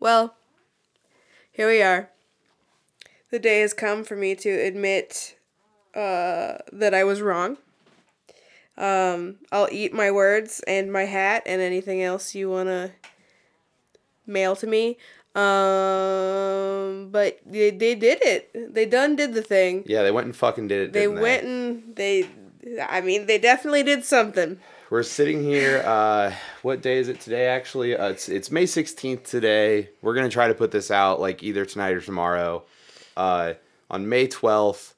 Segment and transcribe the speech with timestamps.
[0.00, 0.34] Well,
[1.52, 2.08] here we are.
[3.30, 5.36] The day has come for me to admit
[5.94, 7.58] uh, that I was wrong.
[8.78, 12.92] Um, I'll eat my words and my hat and anything else you want to
[14.26, 14.96] mail to me.
[15.34, 18.74] Um, but they, they did it.
[18.74, 19.84] They done did the thing.
[19.86, 20.92] Yeah, they went and fucking did it.
[20.94, 22.26] They went and they,
[22.88, 24.60] I mean, they definitely did something.
[24.90, 25.82] We're sitting here.
[25.86, 26.32] Uh,
[26.62, 27.46] what day is it today?
[27.46, 29.90] Actually, uh, it's it's May sixteenth today.
[30.02, 32.64] We're gonna try to put this out like either tonight or tomorrow.
[33.16, 33.54] Uh,
[33.88, 34.94] on May twelfth,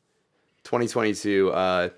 [0.65, 1.51] twenty twenty two.
[1.53, 1.91] Uh,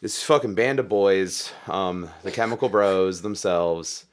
[0.00, 4.06] this fucking band of boys, um, the Chemical Bros themselves,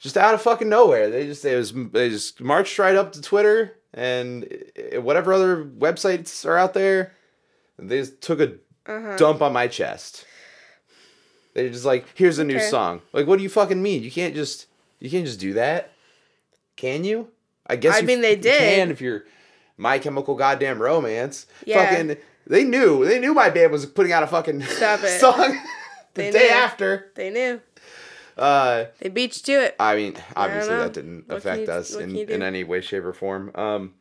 [0.00, 1.10] just out of fucking nowhere.
[1.10, 4.52] They just they was they just marched right up to Twitter and
[4.96, 7.12] uh, whatever other websites are out there.
[7.78, 8.54] They just took a
[8.86, 9.16] Uh-huh.
[9.16, 10.26] dump on my chest.
[11.54, 12.64] They're just like, here's a new Okay.
[12.68, 13.02] song.
[13.12, 14.02] Like, what do you fucking mean?
[14.02, 14.66] You can't just
[14.98, 15.92] you can't just do that.
[16.76, 17.28] Can you?
[17.66, 17.96] I guess.
[17.96, 18.58] I you mean, they did.
[18.58, 19.24] Can if you're
[19.76, 21.46] My Chemical Goddamn Romance.
[21.64, 21.88] Yeah.
[21.88, 22.16] Fucking.
[22.46, 23.04] They knew.
[23.04, 24.62] They knew my band was putting out a fucking
[25.18, 25.38] song
[26.14, 26.54] the They day knew.
[26.54, 27.12] after.
[27.14, 27.60] They knew.
[28.36, 29.76] Uh, They beat you to it.
[29.78, 30.82] I mean, obviously know.
[30.84, 32.32] that didn't What affect you- us in, can you do?
[32.32, 33.50] in any way, shape, or form.
[33.54, 33.94] Um,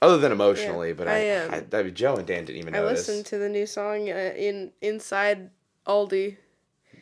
[0.00, 2.74] other than emotionally, Yeah, but I, I, um, I, I, Joe and Dan didn't even
[2.74, 5.50] I know listened to the new song uh, in inside
[5.86, 6.36] Aldi.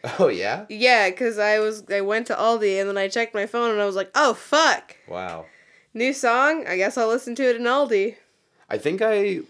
[0.18, 0.66] Oh yeah.
[0.68, 3.80] Yeah, cause I was I went to Aldi and then I checked my phone and
[3.80, 5.46] I was like, oh fuck, Wow.
[5.94, 6.66] new song.
[6.66, 8.16] I guess I'll listen to it in Aldi.
[8.70, 9.40] I think I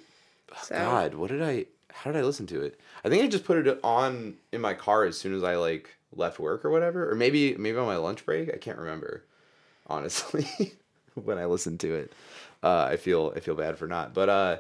[0.63, 1.67] So God, what did I?
[1.93, 2.79] How did I listen to it?
[3.05, 5.91] I think I just put it on in my car as soon as I like
[6.15, 8.49] left work or whatever, or maybe maybe on my lunch break.
[8.53, 9.25] I can't remember,
[9.87, 10.47] honestly,
[11.15, 12.13] when I listened to it.
[12.63, 14.57] Uh, I feel I feel bad for not, but uh,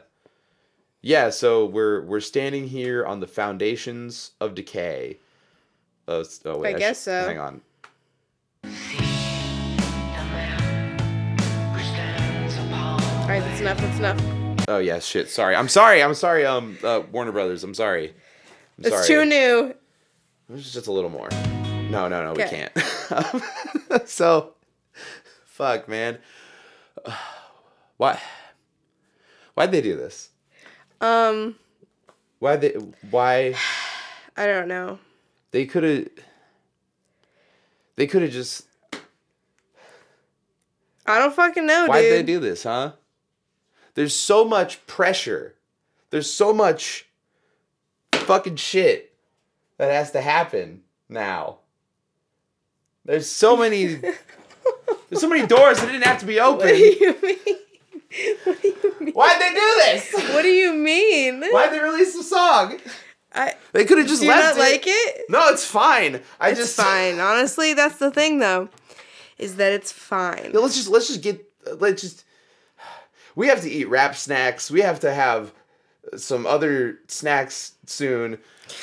[1.00, 1.30] yeah.
[1.30, 5.18] So we're we're standing here on the foundations of decay.
[6.08, 7.26] Uh, oh wait, I guess sh- so.
[7.28, 7.60] Hang on.
[13.22, 13.78] all right, that's enough.
[13.78, 14.64] That's enough.
[14.68, 15.28] Oh yeah, shit.
[15.28, 15.54] Sorry.
[15.54, 16.02] I'm sorry.
[16.02, 16.46] I'm sorry.
[16.46, 17.62] Um, uh, Warner Brothers.
[17.62, 18.14] I'm sorry.
[18.78, 19.06] I'm It's sorry.
[19.06, 19.74] too new.
[20.54, 21.28] It's just a little more.
[21.90, 22.72] No, no, no, we can't.
[24.08, 24.54] so,
[25.44, 26.18] fuck, man.
[27.98, 28.18] Why?
[29.54, 30.30] Why'd they do this?
[31.00, 31.56] Um,
[32.38, 32.70] Why they?
[33.10, 33.54] Why
[34.36, 34.98] I don't know.
[35.50, 36.08] They could have?
[37.96, 38.66] They could have just.
[41.06, 41.88] I don't fucking know, dude.
[41.88, 42.12] Why'd dude.
[42.12, 42.92] they do this, huh?
[43.94, 45.54] There's so much pressure.
[46.10, 47.06] There's so much
[48.12, 49.14] fucking shit
[49.78, 51.58] that has to happen now.
[53.04, 53.86] There's so many.
[55.08, 56.66] there's so many doors that didn't have to be open.
[56.66, 57.56] What do you mean?
[58.44, 59.12] What do you mean?
[59.12, 60.12] Why'd they do this?
[60.32, 61.42] What do you mean?
[61.42, 62.80] Why'd they release the song?
[63.34, 64.60] I They could have just left it.
[64.60, 65.24] like it?
[65.28, 66.20] No, it's fine.
[66.40, 67.18] I It's just fine.
[67.20, 68.68] Honestly, that's the thing though,
[69.38, 70.50] is that it's fine.
[70.52, 71.44] No, let's just let's just get
[71.78, 72.24] let's just.
[73.36, 74.70] We have to eat Rap Snacks.
[74.70, 75.52] We have to have
[76.16, 78.38] some other snacks soon.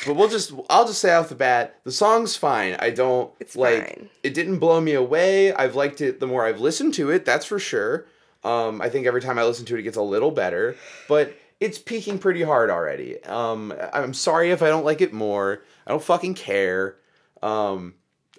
[0.05, 2.75] But we'll just I'll just say off the bat, the song's fine.
[2.79, 4.09] I don't It's like fine.
[4.23, 5.53] it didn't blow me away.
[5.53, 8.05] I've liked it the more I've listened to it, that's for sure.
[8.43, 10.75] Um I think every time I listen to it it gets a little better,
[11.07, 13.21] but it's peaking pretty hard already.
[13.23, 15.63] Um I'm sorry if I don't like it more.
[15.87, 16.97] I don't fucking care.
[17.41, 17.95] Um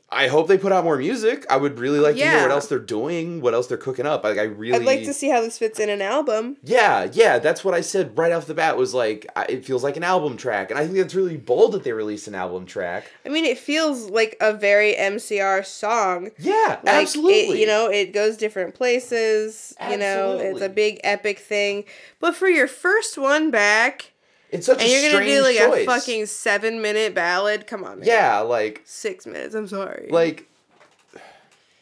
[0.08, 1.44] I hope they put out more music.
[1.50, 4.22] I would really like to hear what else they're doing, what else they're cooking up.
[4.22, 6.56] Like I really I'd like to see how this fits in an album.
[6.62, 8.76] yeah, yeah, that's what I said right off the bat.
[8.76, 11.72] Was like, I, it feels like an album track, and I think that's really bold
[11.72, 13.10] that they released an album track.
[13.24, 16.30] I mean, it feels like a very MCR song.
[16.38, 17.58] Yeah, Like absolutely.
[17.58, 19.74] It, you know, it goes different places.
[19.80, 19.92] Absolutely.
[19.92, 21.84] You know, it's a big epic thing.
[22.20, 24.12] But for your first one back,
[24.50, 25.82] it's such and a you're gonna do like choice.
[25.82, 28.08] a fucking seven minute ballad, come on, man.
[28.08, 29.54] yeah, like, Six minutes.
[29.54, 30.08] I'm sorry.
[30.10, 30.48] like,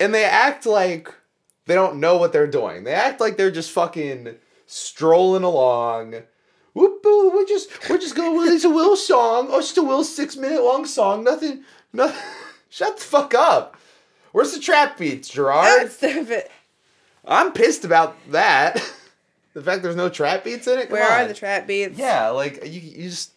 [0.00, 1.12] and they act like
[1.66, 2.84] they don't know what they're doing.
[2.84, 4.36] They act like they're just fucking
[4.66, 6.14] strolling along.
[6.74, 8.34] Whoop, we're just we're just going.
[8.36, 9.48] Well, it's a Will song.
[9.50, 11.22] Oh, it's just a Will six minute long song.
[11.22, 11.62] Nothing.
[11.92, 12.20] Nothing.
[12.68, 13.76] Shut the fuck up.
[14.32, 15.82] Where's the trap beats, Gerard?
[15.82, 16.44] That's the,
[17.24, 18.82] I'm pissed about that.
[19.54, 20.88] the fact there's no trap beats in it.
[20.88, 21.96] Come where are the trap beats?
[21.98, 23.30] Yeah, like you, you just.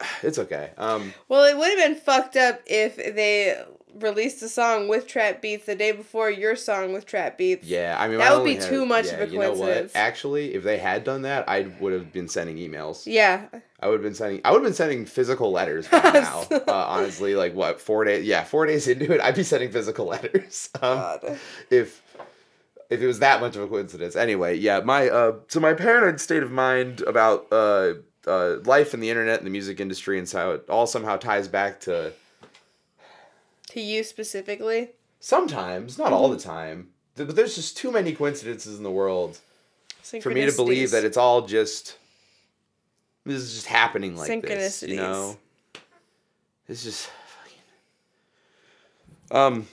[0.22, 0.70] It's okay.
[0.76, 3.62] Um, Well, it would have been fucked up if they
[4.00, 7.64] released a song with trap beats the day before your song with trap beats.
[7.64, 9.58] yeah, I mean That would be had- too much yeah, of a you know what?
[9.58, 9.92] coincidence.
[9.94, 13.04] Actually, if they had done that, I would have been sending emails.
[13.06, 13.46] Yeah.
[13.78, 14.40] I would have been sending.
[14.44, 16.44] I would have been sending physical letters by now.
[16.50, 18.24] uh, honestly, like what four days?
[18.26, 20.70] Yeah, four days into it, I'd be sending physical letters.
[20.82, 21.38] Um, God.
[21.70, 22.02] if
[22.94, 24.16] if it was that much of a coincidence.
[24.16, 27.94] Anyway, yeah, my uh, so my paranoid state of mind about uh,
[28.26, 31.48] uh, life and the internet and the music industry and how it all somehow ties
[31.48, 32.12] back to
[33.68, 34.90] To you specifically?
[35.20, 36.36] sometimes, not all Mm-hmm.
[36.38, 36.88] the time.
[37.16, 39.38] but there's just too many coincidences in the world
[40.22, 41.96] for me to believe that it's all just
[43.24, 44.82] this is just happening like this.
[44.82, 45.38] You know,
[46.68, 47.08] it's just.
[49.30, 49.66] fucking- Um.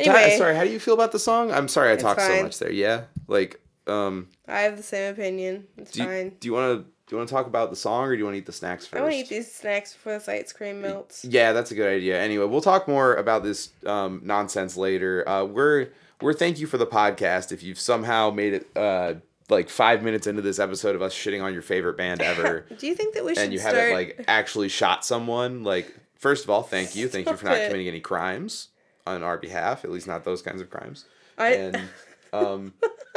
[0.00, 0.54] Anyway, sorry.
[0.56, 1.50] How do you feel about the song?
[1.52, 2.42] I'm sorry I talked so fine.
[2.42, 2.72] much there.
[2.72, 3.02] Yeah.
[3.28, 3.60] Like.
[3.86, 4.28] Um.
[4.46, 5.66] I have the same opinion.
[5.76, 6.32] It's Do you, fine.
[6.40, 8.24] do you want to do you want to talk about the song or do you
[8.24, 9.00] want to eat the snacks first?
[9.00, 11.24] I want to eat these snacks before this ice cream melts.
[11.24, 12.20] Yeah, that's a good idea.
[12.20, 15.28] Anyway, we'll talk more about this um, nonsense later.
[15.28, 15.88] Uh, we're
[16.20, 17.50] we're thank you for the podcast.
[17.50, 19.14] If you've somehow made it uh,
[19.48, 22.86] like five minutes into this episode of us shitting on your favorite band ever, Do
[22.86, 23.74] you think that we should and you start?
[23.74, 27.56] haven't like actually shot someone, like first of all, thank you, thank you for not
[27.56, 27.66] it.
[27.66, 28.68] committing any crimes
[29.06, 29.84] on our behalf.
[29.84, 31.04] At least not those kinds of crimes.
[31.38, 31.88] I, And
[32.32, 32.74] um,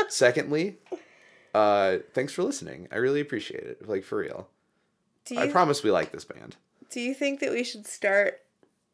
[0.10, 0.78] secondly,
[1.54, 2.88] uh, thanks for listening.
[2.92, 3.88] I really appreciate it.
[3.88, 4.48] Like for real.
[5.26, 6.56] do I promise we like this band.
[6.90, 8.42] do you think that we should start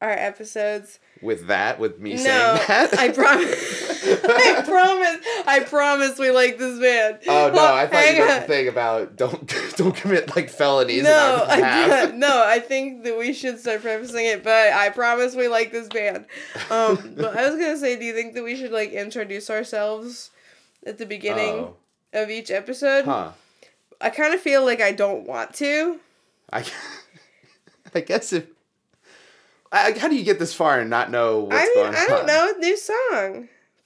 [0.02, 1.00] our episodes?
[1.22, 4.04] With that, with me no, saying that, I promise.
[4.24, 5.28] I promise.
[5.46, 7.20] I promise we like this band.
[7.28, 7.74] Oh no!
[7.74, 11.04] I thought you meant the thing about don't don't commit like felonies.
[11.04, 12.10] No, in our behalf.
[12.14, 15.74] I, no, I think that we should start prefacing it, but I promise we like
[15.74, 16.26] this band.
[16.72, 20.30] Um, but I was gonna say, do you think that we should like introduce ourselves
[20.86, 21.76] at the beginning Oh.
[22.14, 23.04] of each episode?
[23.04, 23.32] Huh?
[24.00, 26.00] I kind of feel like I don't want to.
[26.54, 26.64] I,
[27.94, 28.46] I guess if.
[29.72, 31.96] I, how do you get this far and not know what's I mean, going on?
[31.96, 32.54] I don't know.
[32.60, 32.96] New song.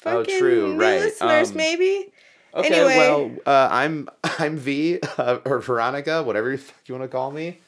[0.06, 2.12] Oh, Fucking true, new right, Listeners, um, maybe.
[2.53, 2.97] Okay, Anyway.
[2.97, 6.59] well, uh, I'm I'm V uh, or Veronica, whatever you
[6.89, 7.59] want to call me.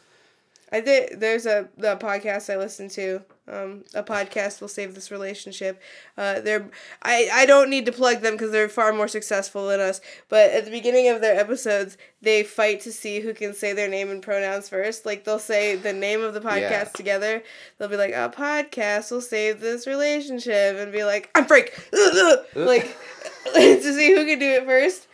[0.71, 1.19] I did.
[1.19, 3.21] There's a the podcast I listen to.
[3.47, 5.79] Um, a podcast will save this relationship.
[6.17, 6.69] Uh, they're
[7.03, 10.01] I I don't need to plug them because they're far more successful than us.
[10.27, 13.87] But at the beginning of their episodes, they fight to see who can say their
[13.87, 15.05] name and pronouns first.
[15.05, 16.83] Like they'll say the name of the podcast Yeah.
[16.95, 17.43] together.
[17.77, 21.71] They'll be like, "A podcast will save this relationship," and be like, "I'm Frank."
[22.55, 22.97] like
[23.53, 25.07] to see who can do it first.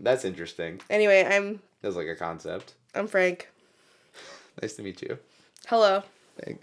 [0.00, 0.80] That's interesting.
[0.90, 2.74] Anyway, I'm That's like a concept.
[2.94, 3.48] I'm Frank.
[4.62, 5.18] Nice to meet you.
[5.66, 6.02] Hello.
[6.42, 6.60] Thank,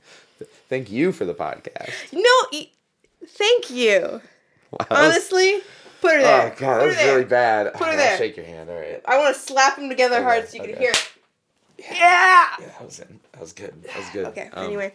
[0.70, 1.92] thank you for the podcast.
[2.14, 2.60] No,
[3.28, 4.22] thank you.
[4.72, 5.62] Wow, Honestly,
[6.02, 6.42] put her there.
[6.42, 6.56] oh there.
[6.58, 7.74] god, that was really bad.
[7.74, 8.18] Put her I'll there.
[8.18, 8.70] Shake your hand.
[8.70, 9.02] All right.
[9.06, 11.12] I want to slap them together hard so you can hear it.
[11.78, 11.86] Yeah.
[12.60, 13.20] Yeah, that was in.
[13.34, 13.84] That was good.
[13.84, 14.26] That was good.
[14.28, 14.50] Okay.
[14.54, 14.94] Um, anyway,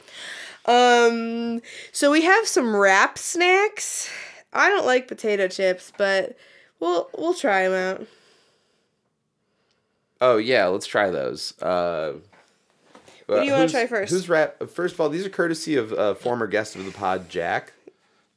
[0.65, 1.61] um,
[1.93, 4.11] so we have some Rap Snacks.
[4.53, 6.37] I don't like potato chips, but
[6.81, 8.07] we'll we'll try them out.
[10.21, 11.59] Oh yeah, let's try those.
[11.61, 12.15] Uh,
[13.31, 14.13] What do you wanna try first?
[14.13, 14.63] Who's rap?
[14.71, 17.73] First of all, these are courtesy of uh, former guest of the pod, Jack.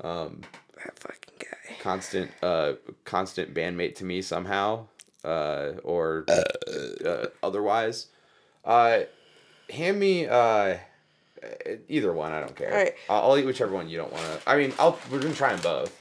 [0.02, 0.42] Um,
[0.84, 1.76] That fucking guy.
[1.82, 2.74] constant, uh,
[3.06, 4.88] constant bandmate to me somehow,
[5.24, 8.08] uh, or uh, otherwise.
[8.66, 9.02] Uh,
[9.70, 10.78] hand me uh,
[11.90, 12.32] either one.
[12.32, 12.72] I don't care.
[12.72, 12.94] All right.
[13.10, 14.50] I'll, I'll eat whichever one you don't want to.
[14.50, 15.00] I mean, I'll.
[15.12, 15.98] We're gonna try them both.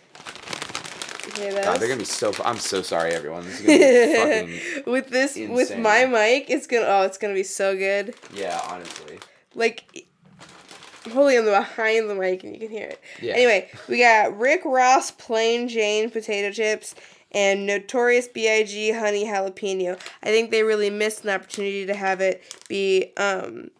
[1.37, 2.33] Hear God, they're gonna be so.
[2.45, 3.45] I'm so sorry, everyone.
[3.45, 4.93] This is gonna be fucking.
[4.93, 8.15] with this with my mic, it's gonna oh, it's gonna be so good.
[8.35, 9.19] Yeah, honestly.
[9.55, 9.85] Like
[11.07, 13.01] I'm on the behind the mic and you can hear it.
[13.21, 13.35] Yeah.
[13.35, 16.95] Anyway, we got Rick Ross plain Jane potato chips
[17.33, 18.93] and Notorious B.I.G.
[18.93, 19.99] honey jalapeno.
[20.23, 23.71] I think they really missed an opportunity to have it be um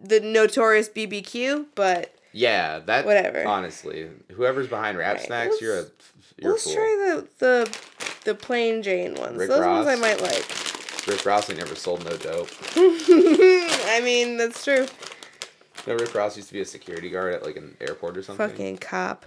[0.00, 3.06] the Notorious BBQ, but Yeah, that.
[3.06, 3.46] Whatever.
[3.46, 5.84] Honestly, whoever's behind Rap Alright, Snacks, let's- you're a.
[6.40, 7.78] Let's try the the
[8.24, 9.36] the plain Jane ones.
[9.38, 10.44] Rick Those ones I might like.
[11.06, 12.48] Rick Ross ain't never sold no dope.
[12.76, 14.86] I mean, that's true.
[15.86, 18.48] No, Rick Ross used to be a security guard at like an airport or something.
[18.48, 19.24] Fucking cop.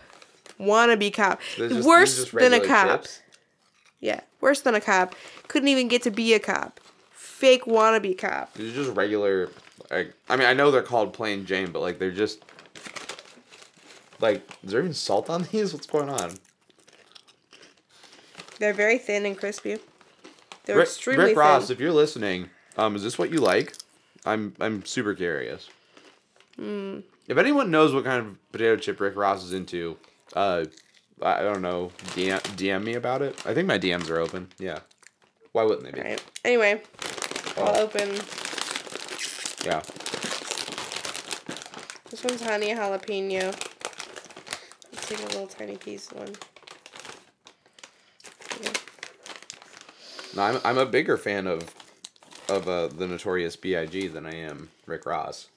[0.59, 1.39] Wannabe cop.
[1.57, 3.05] They're just- Worse than a cop.
[4.01, 5.15] Yeah, worse than a cop.
[5.47, 6.79] Couldn't even get to be a cop.
[7.11, 8.53] Fake wannabe cop.
[8.55, 9.49] These are just regular.
[9.89, 12.43] Like, I mean, I know they're called plain Jane, but like they're just.
[14.19, 15.73] Like, is there even salt on these?
[15.73, 16.33] What's going on?
[18.59, 19.79] They're very thin and crispy.
[20.65, 21.73] They're Rick, extremely Rick Ross, thin.
[21.75, 23.73] if you're listening, um, is this what you like?
[24.25, 25.69] I'm I'm super curious.
[26.57, 26.99] Hmm.
[27.27, 29.97] If anyone knows what kind of potato chip Rick Ross is into,
[30.35, 30.65] uh,
[31.21, 31.91] I don't know.
[32.15, 33.39] DM, DM me about it.
[33.45, 34.49] I think my DMs are open.
[34.59, 34.79] Yeah.
[35.51, 36.01] Why wouldn't they be?
[36.01, 36.23] Right.
[36.45, 36.81] Anyway,
[37.57, 37.81] I'll Oh.
[37.83, 38.09] open.
[39.65, 39.81] Yeah.
[42.09, 43.53] This one's honey jalapeno.
[44.91, 46.33] Let's take a little tiny piece one.
[50.36, 51.74] No, I'm I'm a bigger fan of
[52.50, 54.07] of uh, the Notorious B.I.G.
[54.07, 55.48] than I am Rick Ross.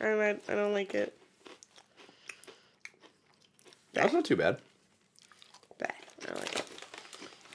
[0.00, 1.16] I don't, I don't like it.
[3.92, 4.58] That's not too bad.
[5.78, 6.66] Bah, I don't like it.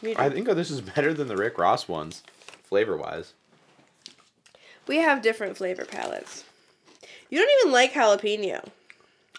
[0.02, 2.24] Me I think this is better than the Rick Ross ones,
[2.64, 3.34] flavor wise.
[4.88, 6.46] We have different flavor palettes.
[7.30, 8.66] You don't even like jalapeno.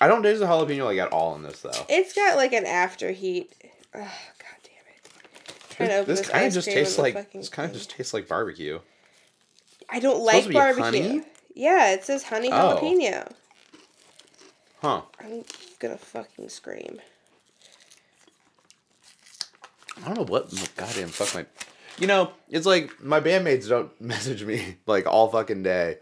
[0.01, 1.73] I don't taste the jalapeno like at all in this though.
[1.89, 3.53] It's got like an after heat.
[5.89, 8.15] God trying to This this, kind of just tastes like this kind of just tastes
[8.15, 8.79] like barbecue.
[9.89, 10.85] I don't supposed like barbecue.
[11.03, 11.23] honey?
[11.55, 12.79] Yeah, it says honey Oh.
[12.81, 13.33] jalapeno.
[14.81, 15.03] Huh.
[15.21, 15.45] I'm
[15.79, 17.01] gonna fucking scream.
[20.03, 21.47] I don't know what goddamn fuck my.
[21.99, 25.99] You know, it's like my bandmates don't message me like all fucking day,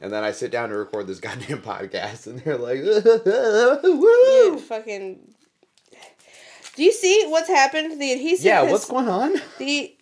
[0.00, 3.80] and then I sit down to record this goddamn podcast, and they're like, You
[4.54, 5.34] "Woo!" fucking.
[6.76, 8.00] Do you see what's happened?
[8.00, 8.44] The adhesive.
[8.44, 9.94] Yeah, has- what's going on The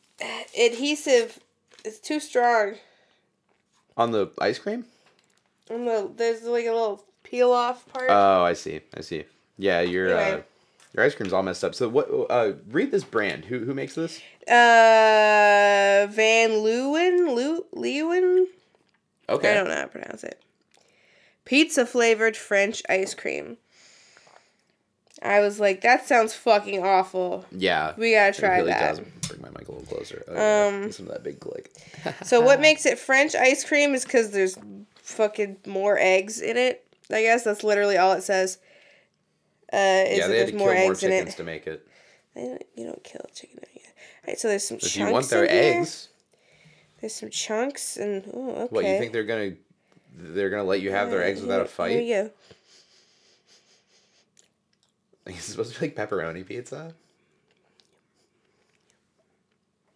[0.59, 1.39] adhesive
[1.85, 2.75] is too strong.
[3.97, 4.85] on the ice cream?
[5.71, 8.09] On the there's like a little peel off part.
[8.11, 8.81] Oh, I see.
[8.97, 9.25] I see.
[9.59, 10.41] Yeah, your uh,
[10.95, 11.75] your ice cream's all messed up.
[11.75, 12.09] So what?
[12.31, 13.45] Uh, read this brand.
[13.47, 14.21] Who who makes this?
[14.49, 18.47] Uh, Van Leeuwen, Lew, Leeuwen.
[19.29, 19.51] Okay.
[19.51, 20.43] I don't know how to pronounce it.
[21.45, 23.57] Pizza flavored French ice cream.
[25.25, 27.45] I was like, that sounds fucking awful.
[27.53, 27.95] Yeah.
[27.97, 28.97] We gotta try it really that.
[28.97, 29.29] Does.
[29.29, 30.25] Bring my mic a little closer.
[30.29, 30.69] Okay.
[30.69, 31.71] Um, Listen to that big click.
[32.25, 34.59] So what makes it French ice cream is because there's
[34.97, 36.85] fucking more eggs in it.
[37.11, 38.59] I guess that's literally all it says.
[39.73, 39.77] Uh,
[40.07, 41.37] is yeah, they had to more kill more chickens it.
[41.37, 41.87] to make it.
[42.35, 43.59] They don't- You don't kill a chicken.
[43.63, 43.83] Right?
[44.27, 45.81] Right, so there's some If chunks you want their here.
[45.81, 46.09] eggs,
[47.01, 48.67] There's some chunks and oh, okay.
[48.75, 49.53] what you think they're gonna
[50.15, 51.97] they're gonna let you have their eggs without a Here fight?
[51.97, 52.31] we go.
[55.27, 56.95] Like, it's supposed to be like pepperoni pizza.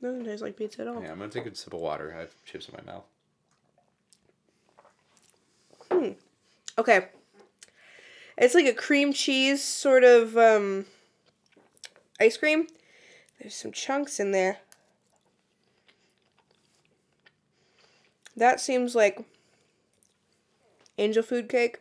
[0.02, 1.02] Doesn't taste like pizza at all.
[1.02, 2.14] Yeah, I'm gonna take a sip of water.
[2.14, 3.04] I have chips in my mouth.
[5.90, 6.12] Hmm.
[6.78, 7.08] Okay.
[8.36, 10.84] It's like a cream cheese sort of um,
[12.20, 12.66] ice cream.
[13.40, 14.58] There's some chunks in there.
[18.36, 19.24] That seems like
[20.98, 21.78] angel food cake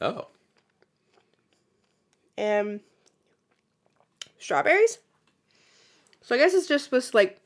[0.00, 0.28] Oh,
[2.40, 2.80] and
[4.38, 4.98] strawberries.
[6.22, 7.40] So I guess it's just supposed to like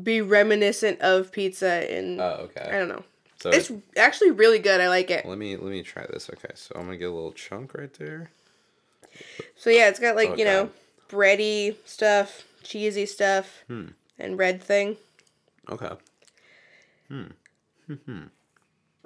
[0.00, 2.68] be reminiscent of pizza and oh, okay.
[2.70, 3.04] I don't know.
[3.40, 4.80] So It's actually really good.
[4.80, 5.24] I like it.
[5.26, 6.28] let me let me try this.
[6.30, 8.30] Okay, so I'm gonna get a little chunk right there.
[9.56, 10.70] So yeah, it's got like Oh, you know
[11.08, 13.88] bready stuff, cheesy stuff, Hmm.
[14.18, 14.96] and red thing.
[15.70, 15.90] Okay.
[17.08, 17.22] Hmm.
[17.86, 18.22] Hmm.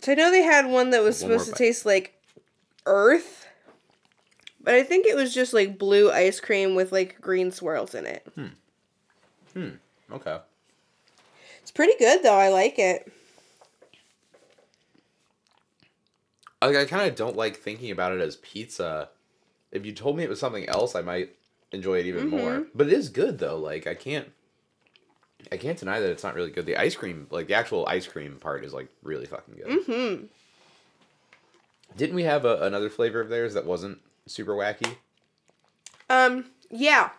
[0.02, 2.20] So I know they had one that was One supposed to taste like
[2.86, 3.46] earth,
[4.62, 8.06] but I think it was just like blue ice cream with like green swirls in
[8.06, 8.26] it.
[9.54, 9.68] Hmm.
[10.10, 10.38] Okay.
[11.60, 12.38] It's pretty good though.
[12.38, 13.10] I like it.
[16.60, 19.08] Like I kind of don't like thinking about it as pizza.
[19.72, 21.30] If you told me it was something else, I might
[21.72, 22.64] enjoy it even more.
[22.74, 23.58] But it is good though.
[23.58, 24.30] Like I can't,
[25.50, 26.66] I can't deny that it's not really good.
[26.66, 29.84] The ice cream, like the actual ice cream part, is like really fucking good.
[29.86, 30.24] Hmm.
[31.96, 34.96] Didn't we have a, another flavor of theirs that wasn't super wacky?
[36.10, 36.46] Um.
[36.70, 37.10] Yeah.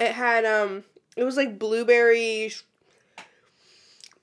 [0.00, 0.84] It had um.
[1.16, 2.48] It was like blueberry.
[2.50, 2.62] sh-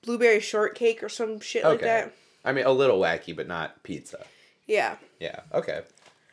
[0.04, 2.12] Blueberry shortcake or some shit like that.
[2.44, 4.24] I mean, a little wacky, but not pizza.
[4.66, 4.96] Yeah.
[5.20, 5.40] Yeah.
[5.54, 5.82] Okay.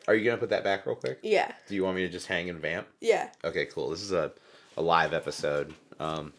[0.08, 1.20] Are you gonna put that back real quick?
[1.22, 1.52] Yeah.
[1.68, 2.88] Do you want me to just hang and vamp?
[3.00, 3.28] Yeah.
[3.44, 3.90] Okay, cool.
[3.90, 4.32] This is a,
[4.76, 5.72] a live episode.
[6.00, 6.32] Um,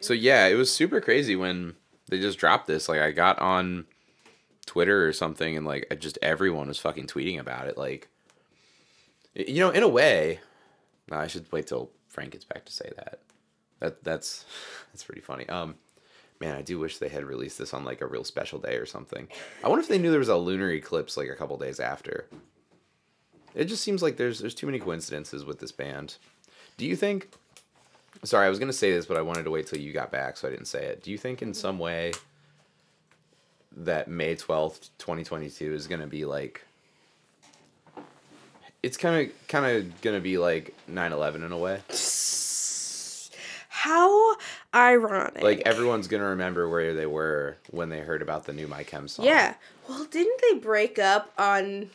[0.00, 1.74] so yeah, it was super crazy when
[2.08, 2.88] they just dropped this.
[2.88, 3.86] Like I got on
[4.68, 7.78] Twitter or something, and like just everyone was fucking tweeting about it.
[7.78, 8.08] Like,
[9.34, 10.40] you know, in a way,
[11.10, 13.20] I should wait till Frank gets back to say that.
[13.80, 14.44] That that's
[14.92, 15.48] that's pretty funny.
[15.48, 15.76] Um,
[16.38, 18.86] man, I do wish they had released this on like a real special day or
[18.86, 19.26] something.
[19.64, 22.28] I wonder if they knew there was a lunar eclipse like a couple days after.
[23.54, 26.16] It just seems like there's there's too many coincidences with this band.
[26.76, 27.30] Do you think?
[28.22, 30.36] Sorry, I was gonna say this, but I wanted to wait till you got back,
[30.36, 31.02] so I didn't say it.
[31.02, 32.12] Do you think in some way
[33.84, 36.62] that May twelfth, twenty twenty two, is gonna be like?
[38.82, 41.80] It's kind of kind of gonna be like 9-11 in a way.
[43.68, 44.36] How
[44.74, 45.42] ironic.
[45.42, 49.08] Like everyone's gonna remember where they were when they heard about the new My Chem
[49.08, 49.24] song.
[49.24, 49.54] Yeah.
[49.88, 51.90] Well, didn't they break up on?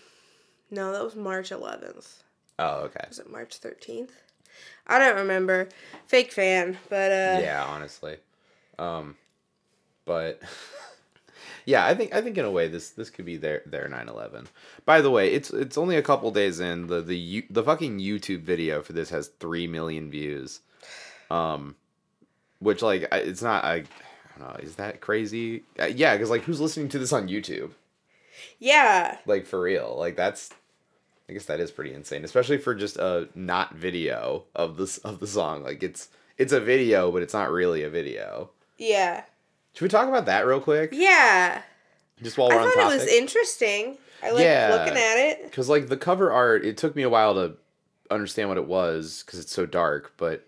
[0.71, 2.23] No, that was March 11th.
[2.59, 3.05] Oh, okay.
[3.07, 4.09] Was it March 13th?
[4.87, 5.69] I don't remember.
[6.07, 7.39] Fake fan, but uh.
[7.41, 8.17] yeah, honestly.
[8.79, 9.15] Um,
[10.05, 10.41] but
[11.65, 14.45] yeah, I think I think in a way this this could be their their 9/11.
[14.85, 17.99] By the way, it's it's only a couple days in the the you- the fucking
[17.99, 20.61] YouTube video for this has three million views,
[21.31, 21.75] um,
[22.59, 23.83] which like it's not I.
[24.35, 24.59] I don't know.
[24.63, 25.61] Is that crazy?
[25.79, 27.71] Uh, yeah, because like, who's listening to this on YouTube?
[28.57, 29.17] Yeah.
[29.27, 29.95] Like for real?
[29.97, 30.49] Like that's.
[31.29, 35.19] I guess that is pretty insane, especially for just a not video of this of
[35.19, 35.63] the song.
[35.63, 38.49] Like it's it's a video, but it's not really a video.
[38.77, 39.23] Yeah.
[39.73, 40.89] Should we talk about that real quick?
[40.93, 41.61] Yeah.
[42.21, 42.99] Just while we're I on thought topic.
[42.99, 43.97] it was interesting.
[44.21, 44.69] I like Yeah.
[44.71, 45.43] looking at it.
[45.43, 47.53] Because like the cover art, it took me a while to
[48.11, 50.13] understand what it was because it's so dark.
[50.17, 50.45] But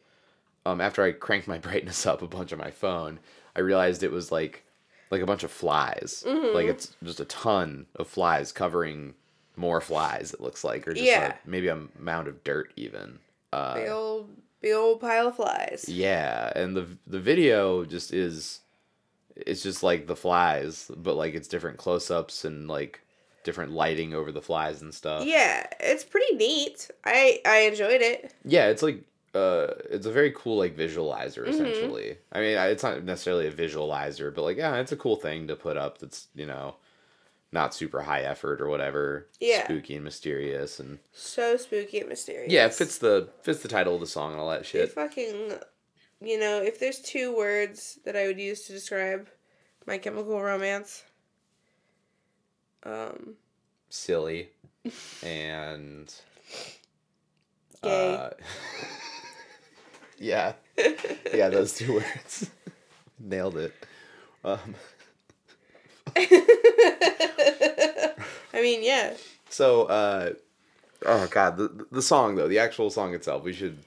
[0.66, 3.20] um, after I cranked my brightness up a bunch on my phone,
[3.56, 4.64] I realized it was like
[5.12, 6.24] like a bunch of flies.
[6.26, 6.56] Mm-hmm.
[6.56, 9.16] Like it's just a ton of flies covering
[9.56, 10.34] more flies.
[10.34, 11.26] It looks like, or just Yeah.
[11.28, 13.20] like maybe a mound of dirt even.
[13.54, 14.30] Uh, Big old,
[14.62, 15.86] big old pile of flies.
[15.88, 18.60] yeah, and the the video just is
[19.36, 23.02] it's just like the flies, but like it's different close ups and like
[23.44, 25.26] different lighting over the flies and stuff.
[25.26, 26.90] Yeah, it's pretty neat.
[27.04, 28.34] I I enjoyed it.
[28.44, 31.50] Yeah, it's like uh it's a very cool like visualizer Mm-hmm.
[31.50, 32.18] essentially.
[32.32, 35.56] I mean, it's not necessarily a visualizer, but like yeah, it's a cool thing to
[35.56, 36.76] put up that's, you know,
[37.52, 39.28] not super high effort or whatever.
[39.40, 39.64] Yeah.
[39.66, 42.52] Spooky and mysterious and So spooky and mysterious.
[42.52, 44.92] Yeah, it fits the fits the title of the song and all that It shit.
[44.92, 45.54] fucking,
[46.22, 49.28] you know, if there's two words that I would use to describe
[49.86, 51.04] My Chemical Romance,
[52.84, 53.36] um,
[53.90, 54.50] Silly
[55.24, 56.14] and
[57.82, 58.16] gay.
[58.16, 58.30] Uh,
[60.20, 60.54] yeah.
[61.34, 62.50] Yeah, those two words.
[63.20, 63.74] Nailed it.
[64.44, 64.76] Um,
[68.54, 69.14] I mean, yeah.
[69.50, 70.34] so, uh,
[71.06, 73.78] oh god, the the song though, the actual song itself, we should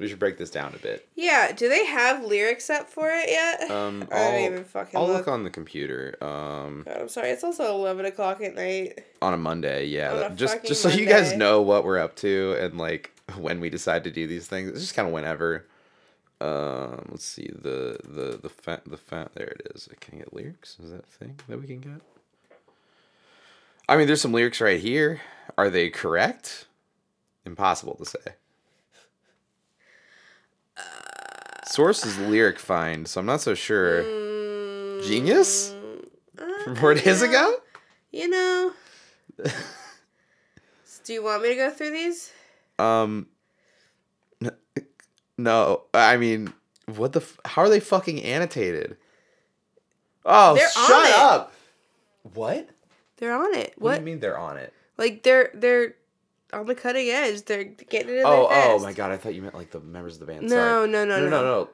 [0.00, 1.06] we should break this down a bit.
[1.14, 3.70] Yeah, do they have lyrics up for it yet?
[3.70, 5.18] Um, I I'll, even fucking I'll look.
[5.18, 6.16] look on the computer.
[6.22, 9.04] Um, God, I'm sorry, it's also 11 o'clock at night.
[9.20, 10.26] on a Monday, yeah.
[10.26, 13.68] A just just so you guys know what we're up to and like when we
[13.70, 14.70] decide to do these things.
[14.70, 15.66] It's just kind of whenever.
[16.40, 19.32] Um, let's see the the the fat the fat.
[19.34, 19.88] there it is.
[20.00, 20.78] Can I get lyrics?
[20.82, 22.00] Is that a thing that we can get?
[23.86, 25.20] I mean, there's some lyrics right here.
[25.58, 26.66] Are they correct?
[27.44, 28.34] Impossible to say.
[31.66, 34.02] Source is LyricFind, so I'm not so sure.
[35.02, 35.74] Genius
[36.64, 37.56] from four days ago.
[38.10, 38.72] You know.
[41.04, 42.32] do you want me to go through these?
[42.78, 43.26] Um.
[45.38, 46.52] No, I mean,
[46.86, 47.20] what the?
[47.20, 48.96] F- how are they fucking annotated?
[50.26, 51.16] Oh, They're shut on it.
[51.16, 51.54] up!
[52.34, 52.68] What?
[53.16, 53.74] They're on it.
[53.78, 53.94] What What?
[53.94, 54.74] do you mean they're on it?
[54.98, 55.94] Like they're they're
[56.52, 57.42] on the cutting edge.
[57.44, 59.12] They're getting it in Oh, oh my god!
[59.12, 60.42] I thought you meant like the members of the band.
[60.42, 60.88] No, Sorry.
[60.90, 61.42] no, no, no, no, no.
[61.42, 61.68] no.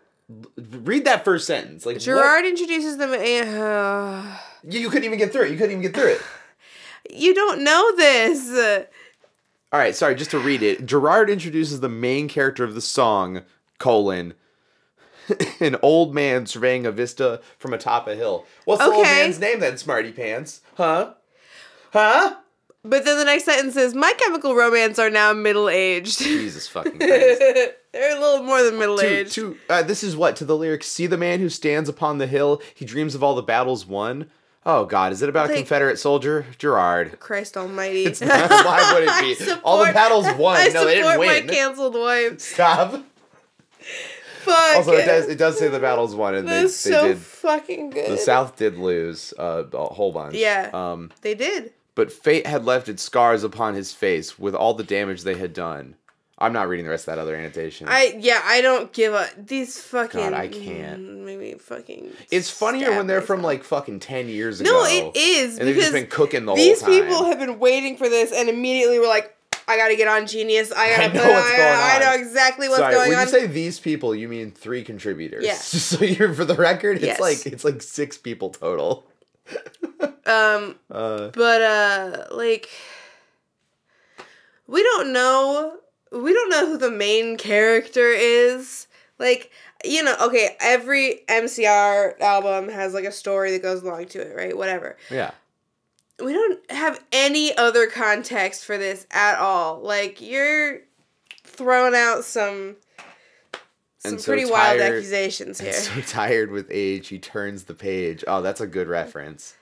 [0.80, 1.86] Read that first sentence.
[1.86, 3.10] Like Gerard introduces them.
[3.12, 5.52] Uh, You, you couldn't even get through it.
[5.52, 6.20] You couldn't even get through it.
[7.10, 8.86] you don't know this.
[9.72, 10.16] All right, sorry.
[10.16, 13.42] Just to read it, Gerard introduces the main character of the song:
[13.78, 14.34] colon.
[15.60, 18.46] An old man surveying a vista from atop a hill.
[18.64, 20.60] What's the old man's name then, Smarty Pants?
[20.76, 21.14] Huh?
[21.92, 22.36] Huh?
[22.88, 26.98] But then the next sentence is, "My Chemical Romance are now middle aged." Jesus fucking
[26.98, 27.40] Christ.
[27.92, 29.32] They're a little more than middle to, aged.
[29.32, 30.86] to, uh, this is what to the lyrics.
[30.86, 32.60] See the man who stands upon the hill.
[32.74, 34.30] He dreams of all the battles won.
[34.64, 36.44] Oh God, is it about a Confederate soldier?
[36.58, 37.20] Gerard.
[37.20, 38.04] Christ Almighty!
[38.04, 38.50] It's not.
[38.50, 39.44] Why would it be?
[39.52, 40.56] I all the battles won.
[40.56, 41.46] I no, they didn't support win.
[41.46, 42.40] my canceled wife.
[42.40, 43.04] Stop.
[44.40, 44.76] Fuck.
[44.76, 45.28] Also, it does.
[45.28, 47.18] It does say the battles won, and they, they so did.
[47.18, 48.10] fucking good.
[48.10, 50.34] The South did lose uh, a whole bunch.
[50.34, 50.70] Yeah.
[50.72, 51.72] Um, They did.
[51.96, 55.52] But fate had left its scars upon his face with all the damage they had
[55.52, 55.96] done.
[56.38, 57.88] I'm not reading the rest of that other annotation.
[57.88, 58.42] I yeah.
[58.44, 60.20] I don't give a these fucking.
[60.20, 61.24] God, I can't.
[61.24, 62.12] Maybe fucking.
[62.30, 64.70] it's funnier when they're from like fucking ten years ago.
[64.70, 67.00] No, it is And they've just been cooking the these whole time.
[67.00, 69.34] These people have been waiting for this, and immediately were like,
[69.66, 70.72] "I gotta get on Genius.
[70.72, 71.32] I gotta I know put.
[71.32, 72.00] what's I, going I on.
[72.02, 75.42] know exactly what's Sorry, going when on." you say these people, you mean three contributors.
[75.42, 75.54] Yeah.
[75.86, 77.18] So you're for the record, it's Yes.
[77.20, 79.06] like it's like six people total.
[80.26, 82.68] Um, Uh, but uh, like,
[84.66, 85.78] we don't know.
[86.12, 88.86] We don't know who the main character is.
[89.18, 89.50] Like,
[89.84, 94.36] you know, okay, every MCR album has like a story that goes along to it,
[94.36, 94.56] right?
[94.56, 94.96] Whatever.
[95.10, 95.30] yeah.
[96.22, 99.80] we don't have any other context for this at all.
[99.80, 100.80] Like you're
[101.44, 102.76] throwing out some
[104.10, 105.78] some so pretty wild tired- accusations And here.
[105.78, 108.24] so tired with age, he turns the page.
[108.26, 109.54] Oh, that's a good reference.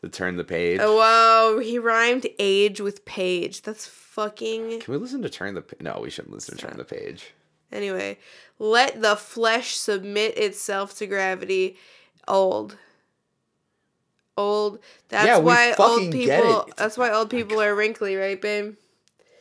[0.00, 0.80] The turn the page.
[0.82, 1.60] oh whoa!
[1.60, 3.62] he rhymed age with page.
[3.62, 5.62] That's fucking Can we listen to turn the?
[5.62, 7.32] Pa- no, we shouldn't listen to turn the page.
[7.72, 8.18] anyway.
[8.58, 11.76] Let the flesh submit itself to gravity.
[12.28, 12.76] Old.
[14.36, 14.78] Old.
[15.08, 16.68] That's Yeah, why old people.
[16.76, 18.74] That's why old people are wrinkly, right, babe?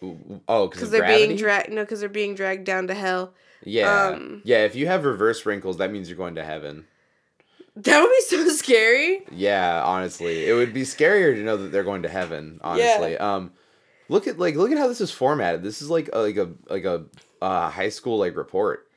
[0.02, 1.72] Oh, because Because they're being dragged.
[1.72, 3.34] No, because they're being dragged down to hell.
[3.66, 4.66] Yeah, um, yeah.
[4.66, 6.86] If you have reverse wrinkles, that means you're going to heaven.
[7.76, 9.22] That would be so scary.
[9.32, 12.60] Yeah, honestly, it would be scarier to know that they're going to heaven.
[12.64, 13.52] Honestly, um,
[14.10, 15.64] look at like look at how this is formatted.
[15.64, 17.06] This is like a, like a like a
[17.42, 18.88] uh, high school like report.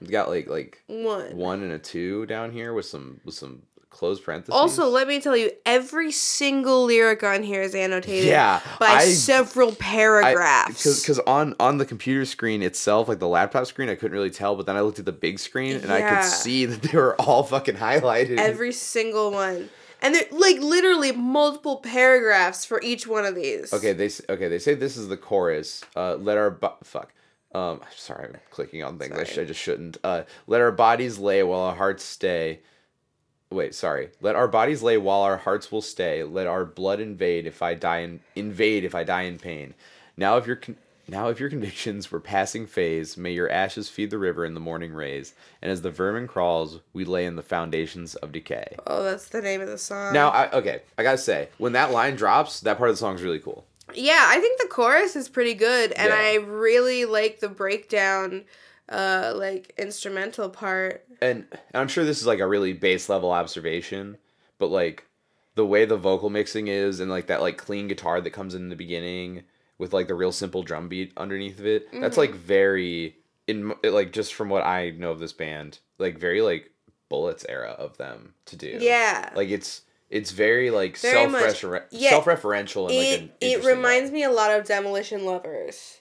[0.00, 1.36] It's got like like One.
[1.36, 3.62] one and a two down here with some with some
[3.96, 4.54] close parentheses.
[4.54, 9.08] Also, let me tell you, every single lyric on here is annotated Yeah, by I-
[9.08, 11.00] several paragraphs.
[11.00, 14.54] because on on the computer screen itself, like the laptop screen, I couldn't really tell.
[14.54, 17.16] But then I looked at the big screen and I could see that they were
[17.20, 18.36] all fucking highlighted.
[18.38, 19.70] every single one.
[20.02, 23.72] And they're like literally multiple paragraphs for each one of these.
[23.72, 25.82] okay, they okay they say this is the chorus.
[25.96, 27.12] Uh, let our fuck.
[27.54, 29.16] Um, sorry, I'm clicking on things.
[29.18, 29.96] I, sh- I just shouldn't.
[30.04, 32.60] Uh, let our bodies lay while our hearts stay.
[33.50, 34.10] Wait, sorry.
[34.20, 36.24] Let our bodies lay while our hearts will stay.
[36.24, 39.74] Let our blood invade if I die in invade if I die in pain.
[40.16, 40.76] Now if your con-
[41.08, 44.60] now if your convictions were passing phase, may your ashes feed the river in the
[44.60, 45.32] morning rays.
[45.62, 48.76] And as the vermin crawls, we lay in the foundations of decay.
[48.86, 50.12] Oh, that's the name of the song.
[50.12, 53.14] Now, I, okay, I gotta say, when that line drops, that part of the song
[53.14, 53.64] is really cool.
[53.94, 56.18] Yeah, I think the chorus is pretty good, and Yeah.
[56.18, 58.44] I really like the breakdown,
[58.88, 61.04] uh, like instrumental part.
[61.20, 64.16] and, and I'm sure this is like a really base level observation,
[64.58, 65.06] but like
[65.54, 68.68] the way the vocal mixing is and like that like clean guitar that comes in
[68.68, 69.42] the beginning
[69.78, 74.12] with like the real simple drum beat underneath of it, that's like very in like
[74.12, 76.70] just from what I know of this band, like very like
[77.08, 78.78] Bullets era of them to do.
[78.80, 82.10] Yeah, like it's it's very like Very self much- yeah.
[82.10, 84.18] self referential and like it an it reminds way.
[84.18, 86.00] me a lot of Demolition Lovers,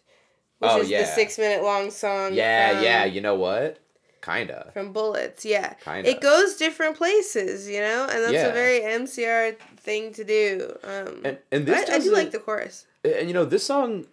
[0.60, 1.06] which Oh, is the yeah.
[1.16, 2.34] six minute long song.
[2.34, 3.80] Yeah, yeah, you know what?
[4.22, 4.72] Kinda.
[4.74, 5.74] From Bullets, yeah.
[5.84, 6.10] Kinda.
[6.10, 8.48] It goes different places, you know, and that's Yeah.
[8.48, 10.76] a very MCR thing to do.
[10.84, 12.86] Um, And and this I, I do like the chorus.
[13.04, 14.06] and you know this song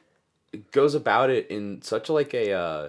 [0.70, 2.88] goes about it in such like a uh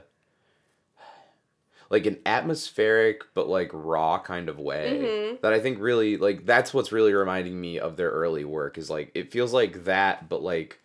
[1.90, 5.42] like an atmospheric but like raw kind of way Mhm.
[5.42, 8.90] that i think really like that's what's really reminding me of their early work is
[8.90, 10.80] like it feels like that but like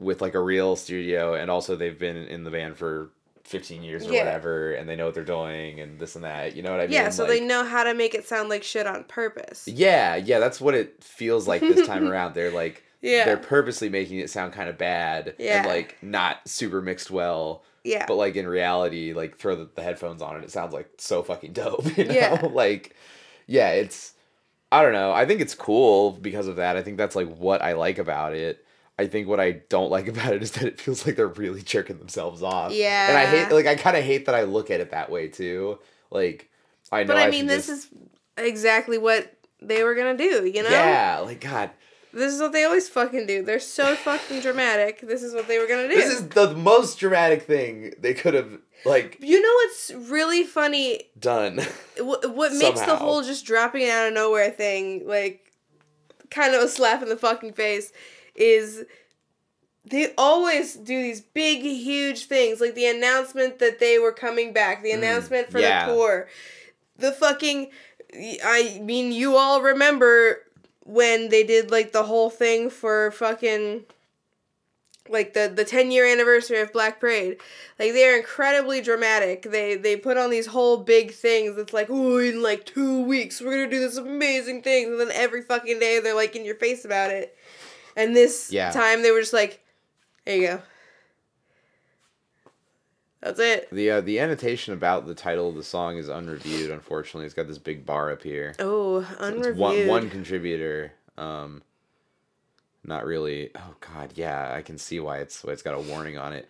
[0.00, 3.10] with like a real studio and also they've been in the band for
[3.44, 4.24] 15 years or Yeah.
[4.24, 6.84] whatever and they know what they're doing and this and that you know what i
[6.84, 9.66] mean Yeah, so like, they know how to make it sound like shit on purpose.
[9.68, 13.24] yeah yeah that's what it feels like this time around they're like Yeah.
[13.24, 15.58] they're purposely making it sound kind of bad Yeah.
[15.58, 18.04] and like not super mixed well Yeah.
[18.06, 21.22] but like in reality like throw the, the headphones on and it sounds like so
[21.22, 22.48] fucking dope you know Yeah.
[22.52, 22.94] like
[23.46, 24.12] yeah it's
[24.70, 27.62] i don't know i think it's cool because of that i think that's like what
[27.62, 28.64] i like about it
[29.00, 31.62] i think what i don't like about it is that it feels like they're really
[31.62, 33.08] jerking themselves off Yeah.
[33.08, 35.28] and i hate like i kind of hate that i look at it that way
[35.28, 35.78] too
[36.10, 36.48] like
[36.92, 37.98] i know but I, I mean, this just- is
[38.36, 39.32] exactly what
[39.62, 40.70] they were gonna do, you know?
[40.70, 41.70] yeah like god
[42.12, 43.44] This is what they always fucking do.
[43.44, 45.00] They're so fucking dramatic.
[45.00, 45.94] This is what they were gonna do.
[45.94, 48.50] this is the most dramatic thing they could have
[48.84, 51.02] like you know what's really funny?
[51.18, 51.60] done
[51.98, 55.52] What, what makes the whole just dropping out of nowhere thing like
[56.30, 57.92] kind of a slap in the fucking face
[58.34, 58.84] is
[59.84, 64.82] they always do these big huge things like the announcement that they were coming back
[64.82, 65.86] the announcement for Mm, yeah.
[65.86, 66.28] the tour.
[66.98, 67.70] The fucking
[68.44, 70.38] i mean you all remember
[70.84, 73.84] when they did like the whole thing for fucking
[75.08, 77.38] like the the 10 year anniversary of black parade.
[77.78, 79.42] Like they're incredibly dramatic.
[79.42, 81.56] They they put on these whole big things.
[81.58, 84.86] It's like oh in like two weeks we're gonna do this amazing thing.
[84.86, 87.36] And then every fucking day they're like in your face about it
[87.96, 88.70] and this Yeah.
[88.70, 89.64] time they were just like
[90.24, 90.62] there you go
[93.20, 96.70] that's it The uh, the annotation about the title of the song is unreviewed.
[96.70, 98.54] Unfortunately, it's got this big bar up here.
[98.58, 100.92] oh unreviewed one one contributor.
[101.18, 101.62] Um,
[102.82, 103.50] not really.
[103.54, 106.48] Oh God, yeah, I can see why it's why it's got a warning on it.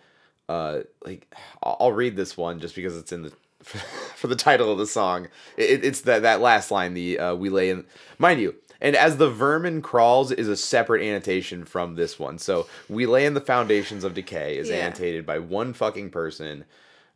[0.48, 1.26] Uh, like
[1.62, 3.33] I'll, I'll read this one just because it's in the
[3.64, 5.26] for the title of the song.
[5.57, 6.94] It, it's that that last line.
[6.94, 7.85] The uh, we lay in,
[8.18, 8.55] mind you.
[8.81, 12.38] And as the vermin crawls is a separate annotation from this one.
[12.38, 14.77] So we lay in the foundations of decay is Yeah.
[14.77, 16.64] annotated by one fucking person.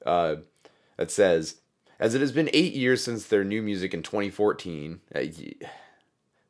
[0.04, 0.36] Uh,
[0.98, 1.56] that says,
[1.98, 5.00] as it has been eight years since their new music in 2014.
[5.14, 5.22] Uh,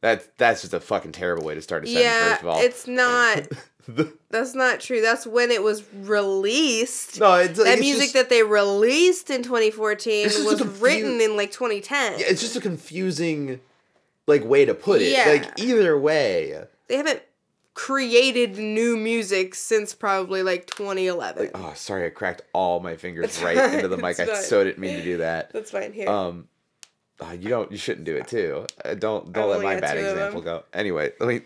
[0.01, 2.05] that that's just a fucking terrible way to start a sentence.
[2.05, 3.47] yeah first of all, it's not
[3.89, 8.15] The- that's not true that's when it was released no, it's that it's music just,
[8.15, 12.57] that they released in 2014 It's was confu- written in like 2010 yeah, it's just
[12.57, 13.61] a confusing
[14.27, 15.13] like way to put it.
[15.13, 15.29] Yeah.
[15.29, 17.23] Like either way, they haven't
[17.75, 23.25] created new music since probably like 2011 like oh sorry, I cracked all my fingers
[23.25, 24.11] It's right fine, into the mic.
[24.13, 24.43] it's I fine.
[24.43, 25.53] so didn't mean to do that.
[25.53, 26.47] that's fine here Um,
[27.21, 27.71] uh, you don't.
[27.71, 28.67] You shouldn't do it too.
[28.85, 30.65] Uh, don't don't let my bad example go.
[30.73, 31.43] Anyway, let me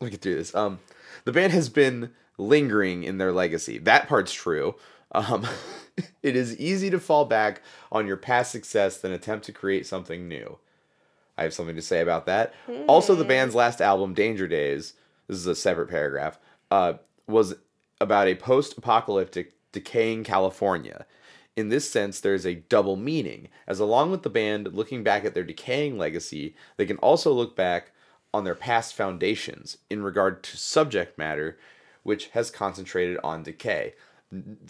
[0.00, 0.54] let me get through this.
[0.54, 0.78] Um,
[1.24, 3.78] the band has been lingering in their legacy.
[3.78, 4.76] That part's true.
[5.12, 5.44] Um,
[6.22, 10.28] it is easy to fall back on your past success than attempt to create something
[10.28, 10.58] new.
[11.38, 12.52] I have something to say about that.
[12.88, 14.94] Also, the band's last album, Danger Days,
[15.28, 16.38] this is a separate paragraph,
[16.70, 16.94] uh,
[17.26, 17.54] was
[18.00, 21.06] about a post apocalyptic, decaying California.
[21.56, 25.24] In this sense, there is a double meaning, as along with the band looking back
[25.24, 27.92] at their decaying legacy, they can also look back
[28.32, 31.58] on their past foundations in regard to subject matter,
[32.02, 33.94] which has concentrated on decay.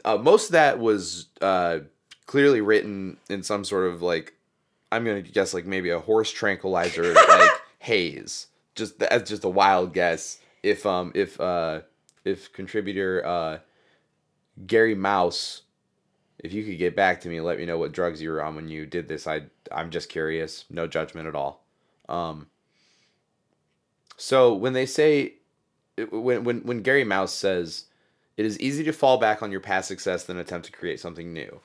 [0.04, 1.80] Uh, most of that was uh,
[2.26, 4.34] clearly written in some sort of like,
[4.90, 8.46] I'm gonna guess like maybe a horse tranquilizer like haze.
[8.74, 10.40] Just that's just a wild guess.
[10.62, 11.80] If um if uh
[12.24, 13.58] if contributor uh
[14.66, 15.62] Gary Mouse,
[16.38, 18.42] if you could get back to me, and let me know what drugs you were
[18.42, 19.26] on when you did this.
[19.26, 20.64] I I'm just curious.
[20.70, 21.64] No judgment at all.
[22.08, 22.48] Um.
[24.16, 25.34] So when they say,
[26.10, 27.84] when when when Gary Mouse says,
[28.36, 31.32] it is easy to fall back on your past success than attempt to create something
[31.32, 31.60] new.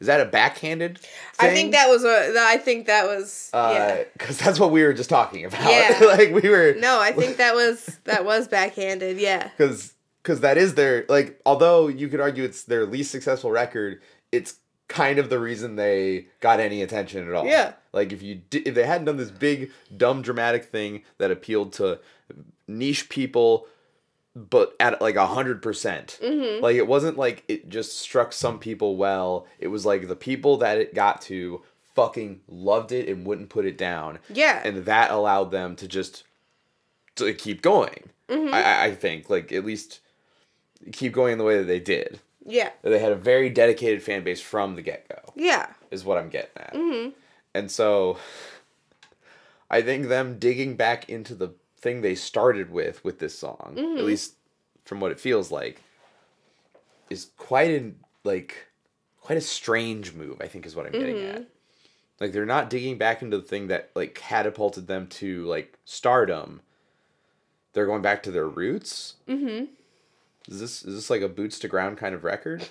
[0.00, 1.00] Is that a backhanded?
[1.38, 2.34] I think that was a.
[2.38, 3.50] I think that was.
[3.52, 4.04] Uh, yeah.
[4.12, 5.70] Because that's what we were just talking about.
[5.70, 5.98] Yeah.
[6.06, 6.74] like we were.
[6.78, 9.18] No, I think that was that was backhanded.
[9.18, 9.48] Yeah.
[9.56, 14.00] because because that is their like although you could argue it's their least successful record
[14.32, 14.56] it's
[14.88, 17.74] kind of the reason they got any attention at all Yeah.
[17.92, 21.74] like if you di- if they hadn't done this big dumb dramatic thing that appealed
[21.74, 22.00] to
[22.66, 23.66] niche people
[24.36, 26.62] but at like a hundred percent Mm-hmm.
[26.62, 30.56] like it wasn't like it just struck some people well it was like the people
[30.58, 31.62] that it got to
[31.94, 34.60] fucking loved it and wouldn't put it down Yeah.
[34.64, 36.24] and that allowed them to just
[37.16, 38.10] to keep going.
[38.28, 38.52] Mm-hmm.
[38.52, 40.00] I- I, think like at least
[40.92, 42.18] keep going the way that they did.
[42.44, 42.70] yeah.
[42.82, 45.32] They had a very dedicated fan base from the get go.
[45.36, 45.68] Yeah.
[45.92, 46.74] Is what I'm getting at.
[46.74, 47.10] Mm-hmm.
[47.54, 48.18] And so,
[49.70, 51.50] I think them digging back into the
[51.84, 53.98] thing they started with with this song, Mm-hmm.
[53.98, 54.34] at least
[54.84, 55.82] from what it feels like,
[57.10, 58.66] is quite an like
[59.20, 60.40] quite a strange move.
[60.40, 61.36] I think is what I'm getting Mm-hmm.
[61.36, 61.46] at.
[62.20, 66.60] Like they're not digging back into the thing that like catapulted them to like stardom.
[67.72, 69.14] They're going back to their roots.
[69.28, 69.64] Mm-hmm.
[70.48, 72.68] Is this is this like a boots to ground kind of record?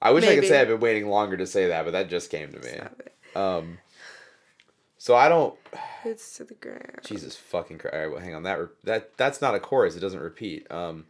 [0.00, 2.30] I wish I could say I've been waiting longer to say that, but that just
[2.30, 2.80] came to me.
[3.34, 3.78] Um,
[4.98, 5.54] so I don't.
[6.04, 7.00] It's to the ground.
[7.04, 7.94] Jesus fucking Christ!
[7.94, 8.42] All right, well, hang on.
[8.44, 9.96] That re- that that's not a chorus.
[9.96, 10.70] It doesn't repeat.
[10.70, 11.06] Um,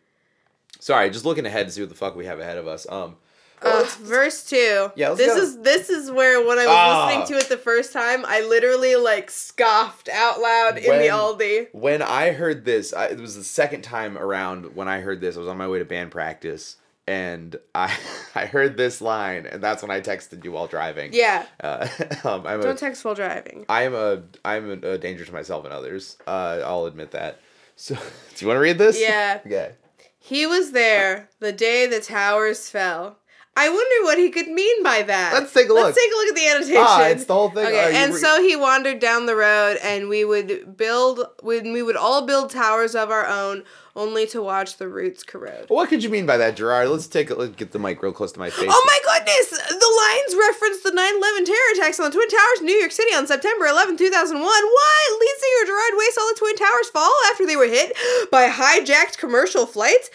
[0.81, 2.87] sorry, just looking ahead to see what the fuck we have ahead of us.
[2.91, 3.17] Um,
[3.63, 4.91] Uh, verse two.
[4.97, 5.41] Yeah, let's this go.
[5.43, 7.07] is this is where when I was Ah.
[7.07, 11.69] listening to it the first time, I literally like scoffed out loud in the Aldi.
[11.73, 15.37] when I heard this, I, it was the second time around when I heard this.
[15.37, 17.97] I was on my way to band practice, and I
[18.35, 21.11] I heard this line, and that's when I texted you while driving.
[21.13, 21.47] Yeah.
[21.61, 21.89] Uh,
[22.25, 23.65] um, I'm a, Don't text while driving.
[23.69, 26.17] I am a I'm a, a danger to myself and others.
[26.27, 27.41] Uh, I'll admit that.
[27.77, 27.95] So,
[28.35, 29.01] do you want to read this?
[29.01, 29.41] Yeah.
[29.45, 29.73] Okay.
[30.19, 33.19] He was there the day the towers fell.
[33.59, 35.33] I wonder what he could mean by that.
[35.33, 35.85] Let's take a look.
[35.85, 36.77] Let's take a look at the annotation.
[36.79, 37.65] Ah, it's the whole thing.
[37.65, 41.83] Okay, and re- so he wandered down the road, and we would build, when we
[41.83, 43.65] would all build towers of our own,
[43.97, 45.65] only to watch the roots corrode.
[45.69, 46.89] What could you mean by that, Gerard?
[46.89, 48.69] Let's take a, let's get the mic real close to my face.
[48.71, 49.51] Oh my goodness!
[49.51, 53.13] The lines reference the 9/11 terror attacks on the Twin Towers in New York City
[53.17, 54.41] on September 11, 2001.
[54.41, 55.21] What?
[55.21, 57.97] Lead singer Gerard Way saw the Twin Towers fall after they were hit
[58.31, 60.11] by hijacked commercial flights.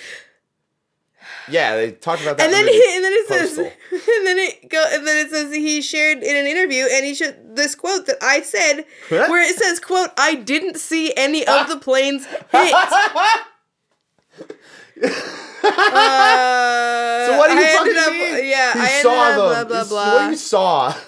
[1.49, 2.45] Yeah, they talked about that.
[2.45, 3.65] and then he, and then it says Postal.
[3.91, 7.13] and then it go and then it says he shared in an interview and he
[7.15, 9.29] should this quote that I said What?
[9.29, 12.39] where it says quote I didn't see any of the planes hit.
[15.03, 15.09] Uh,
[17.27, 18.49] so what do you I fucking up, mean?
[18.49, 19.67] Yeah, he I saw up them.
[19.67, 20.13] blah blah blah.
[20.23, 20.93] What you saw.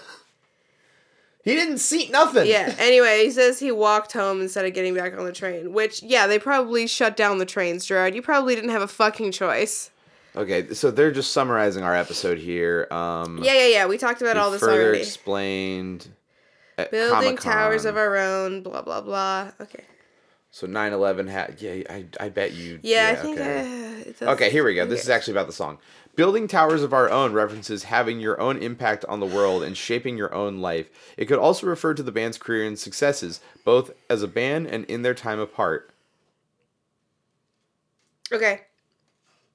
[1.45, 2.47] He didn't see nothing.
[2.47, 2.73] Yeah.
[2.79, 5.73] Anyway, he says he walked home instead of getting back on the train.
[5.73, 8.15] Which, yeah, they probably shut down the trains, Gerard.
[8.15, 9.91] You probably didn't have a fucking choice.
[10.37, 12.87] Okay, so they're just summarizing our episode here.
[12.91, 13.85] Um, Yeah, yeah, yeah.
[13.87, 14.99] We talked about we all this further already.
[14.99, 16.07] explained.
[16.77, 17.89] at Building towers Comic-Con.
[17.89, 18.63] of our own.
[18.63, 19.51] Blah blah blah.
[19.59, 19.83] Okay.
[20.55, 23.39] So 9/11 had yeah, I, I bet you Yeah, I think.
[23.39, 24.01] okay.
[24.01, 24.85] Uh, does- Okay, here we go.
[24.85, 25.79] This is actually about the song.
[26.15, 30.15] Building towers of our own references having your own impact on the world and shaping
[30.15, 30.91] your own life.
[31.17, 34.85] It could also refer to the band's career and successes, both as a band and
[34.85, 35.89] in their time apart.
[38.31, 38.61] Okay.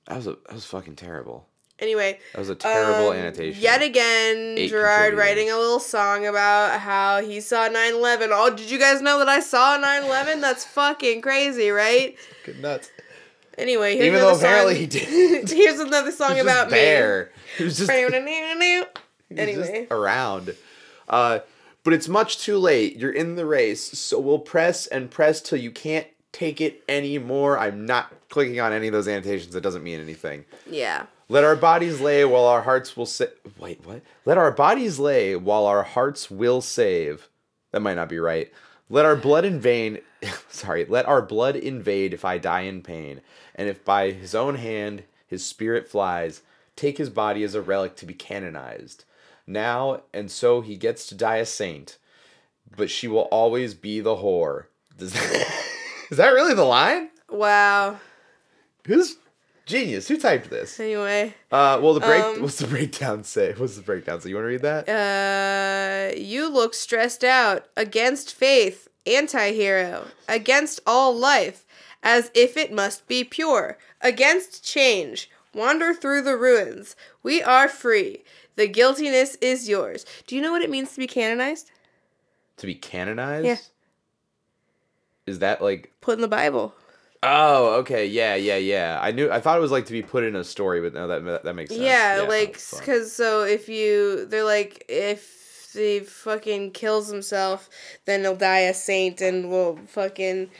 [0.07, 1.47] That was a, that was fucking terrible.
[1.81, 2.19] Anyway.
[2.33, 3.63] That was a terrible um, annotation.
[3.63, 8.31] Yet again, Eight Gerard writing a little song about how he saw 9 11.
[8.33, 10.41] Oh, did you guys know that I saw 9 11?
[10.41, 12.17] That's fucking crazy, right?
[12.45, 12.91] Good nuts.
[13.57, 14.81] Anyway, here's Even though another apparently song.
[14.81, 15.51] he didn't.
[15.57, 17.33] Here's another song He about there.
[17.57, 18.05] He was just me.
[19.37, 19.81] Anyway.
[19.83, 20.55] just around.
[21.09, 21.41] Uh,
[21.85, 22.97] but it's much too late.
[22.97, 27.59] You're in the race, so we'll press and press till you can't take it anymore.
[27.59, 29.53] I'm not clicking on any of those annotations.
[29.55, 30.45] That doesn't mean anything.
[30.71, 31.07] Yeah.
[31.31, 33.27] Let our bodies lay while our hearts will sa-
[33.59, 34.01] Wait, what?
[34.25, 37.29] Let our bodies lay while our hearts will save.
[37.71, 38.51] That might not be right.
[38.89, 40.03] Let our blood invade.
[40.49, 40.87] Sorry.
[40.87, 43.21] Let our blood invade if I die in pain,
[43.55, 46.41] and if by his own hand his spirit flies.
[46.77, 49.05] Take his body as a relic to be canonized.
[49.47, 51.99] Now and so he gets to die a saint,
[52.75, 54.67] but she will always be the whore.
[54.97, 55.55] Does that,
[56.11, 57.11] is that really the line?
[57.29, 57.99] Wow.
[58.87, 59.17] Who's
[59.69, 60.09] genius?
[60.09, 60.81] Who typed this?
[60.81, 62.25] Anyway, Uh, well, the break.
[62.25, 63.53] Um, what's the breakdown say?
[63.57, 64.31] What's the breakdown say?
[64.31, 64.89] You want to read that?
[64.89, 67.67] uh, you look stressed out.
[67.77, 70.09] Against faith, anti-hero.
[70.29, 71.65] Against all life,
[72.03, 73.79] as if it must be pure.
[74.01, 76.97] Against change, wander through the ruins.
[77.23, 78.25] We are free.
[78.57, 80.05] The guiltiness is yours.
[80.27, 81.71] Do you know what it means to be canonized?
[82.57, 83.47] to be canonized.
[83.47, 83.57] Yeah.
[85.27, 85.93] Is that like?
[86.01, 86.75] Put in the Bible.
[87.23, 88.07] Oh, okay.
[88.07, 88.99] Yeah, yeah, yeah.
[89.03, 89.31] I knew.
[89.31, 91.45] I thought it was like to be put in a story, but no, that that,
[91.45, 91.83] that makes sense.
[91.83, 97.69] Yeah, like because so if you they're like if he fucking kills himself,
[98.05, 100.51] then he'll die a saint and we'll fucking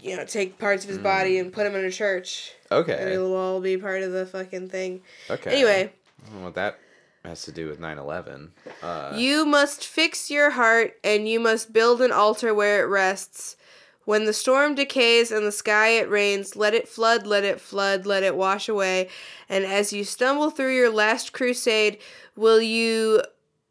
[0.00, 2.52] you know take parts of his body and put him in a church.
[2.70, 2.80] And.
[2.80, 3.12] Okay.
[3.12, 5.02] it'll all be part of the fucking thing.
[5.30, 5.50] Okay.
[5.50, 6.78] Anyway, I don't know what that
[7.24, 8.50] has to do with 9-11.
[8.82, 13.56] Uh, you must fix your heart and you must build an altar where it rests.
[14.08, 18.06] When the storm decays and the sky it rains, let it flood, let it flood,
[18.06, 19.10] let it wash away.
[19.50, 21.98] And as you stumble through your last crusade,
[22.34, 23.20] will you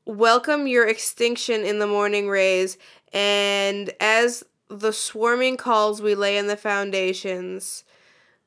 [0.06, 2.78] welcome your extinction in the morning rays?
[3.12, 7.84] And as the swarming calls we lay in the foundations.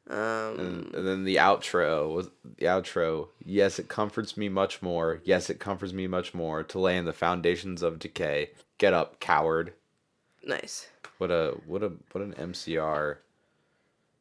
[0.08, 3.30] Um, and, and then the outro was the outro.
[3.44, 5.20] Yes, it comforts me much more.
[5.24, 8.50] Yes, it comforts me much more to lay in the foundations of decay.
[8.78, 9.72] Get up, coward.
[10.46, 10.86] nice.
[11.20, 13.16] What a what a what an MCR.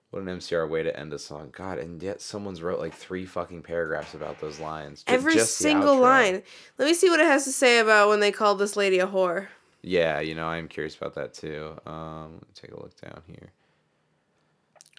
[0.09, 1.49] What an MCR way to end a song.
[1.55, 5.05] God, and yet someone's wrote like three fucking paragraphs about those lines.
[5.07, 6.43] Every single line.
[6.77, 9.07] Let me see what it has to say about when they called this lady a
[9.07, 9.47] whore.
[9.81, 11.79] Yeah, you know, I'm curious about that too.
[11.85, 13.53] Um, let me take a look down here.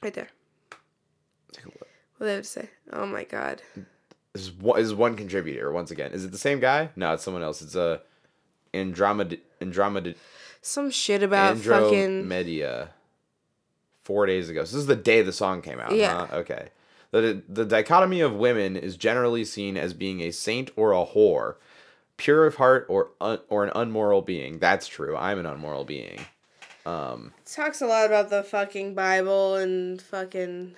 [0.03, 0.31] Right there.
[1.53, 1.89] Take a look.
[2.17, 2.71] What do they have to say?
[2.95, 3.61] Oh my god.
[4.33, 6.13] This is one, this is one contributor once again.
[6.13, 6.89] Is it the same guy?
[6.97, 7.61] No, it's someone else.
[7.61, 8.01] It's a
[8.73, 10.15] Andromeda Andromeda
[10.63, 12.29] Some shit about fucking.
[12.29, 12.91] Media.
[14.05, 14.65] Four days ago.
[14.65, 15.95] So this is the day the song came out.
[15.95, 16.27] Yeah.
[16.27, 16.37] Huh?
[16.39, 16.69] Okay.
[17.13, 21.57] The the dichotomy of women is generally seen as being a saint or a whore,
[22.17, 24.59] pure of heart or un, or an unmoral being.
[24.59, 25.17] That's true.
[25.17, 26.21] I'm an unmoral being.
[26.87, 30.75] Um, talks a lot about the fucking Bible and fucking.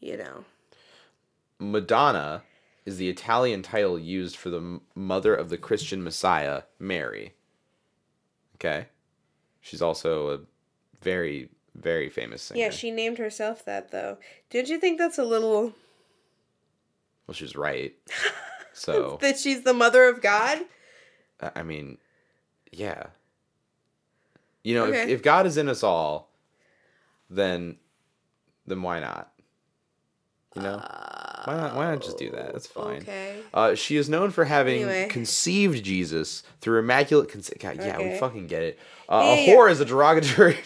[0.00, 0.44] You know.
[1.58, 2.42] Madonna
[2.84, 7.34] is the Italian title used for the mother of the Christian Messiah, Mary.
[8.56, 8.86] Okay?
[9.60, 10.40] She's also a
[11.02, 12.60] very, very famous singer.
[12.60, 14.18] Yeah, she named herself that though.
[14.50, 15.72] Didn't you think that's a little.
[17.26, 17.94] Well, she's right.
[18.78, 20.58] So, that she's the mother of God?
[21.40, 21.96] I mean,
[22.70, 23.04] yeah.
[24.62, 25.10] You know, Okay.
[25.10, 26.30] if God is in us all,
[27.30, 27.78] then
[28.66, 29.32] then why not?
[30.54, 30.74] You know?
[30.74, 32.52] Uh, why not why not just do that?
[32.52, 32.98] That's fine.
[33.02, 33.36] Okay.
[33.54, 35.08] Uh, she is known for having Anyway.
[35.08, 38.78] conceived Jesus through immaculate conce- God, yeah, we fucking get it.
[39.08, 39.54] Uh, Yeah, a yeah.
[39.54, 40.58] whore is a derogatory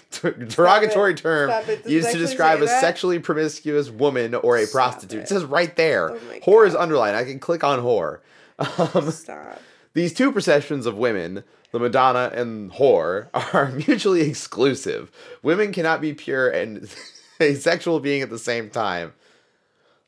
[0.49, 1.83] derogatory term Stop it.
[1.83, 2.81] Does it used to describe a that?
[2.81, 5.21] sexually promiscuous woman or a Stop prostitute.
[5.21, 5.23] It.
[5.25, 5.29] it.
[5.29, 6.11] says right there.
[6.13, 7.17] Oh whore is underlined.
[7.17, 8.21] I can click on whore.
[8.59, 9.61] Um, Stop.
[9.95, 15.11] these two processions of women, the Madonna and whore, are mutually exclusive.
[15.43, 16.89] Women cannot be pure and
[17.41, 19.13] a sexual being at the same time.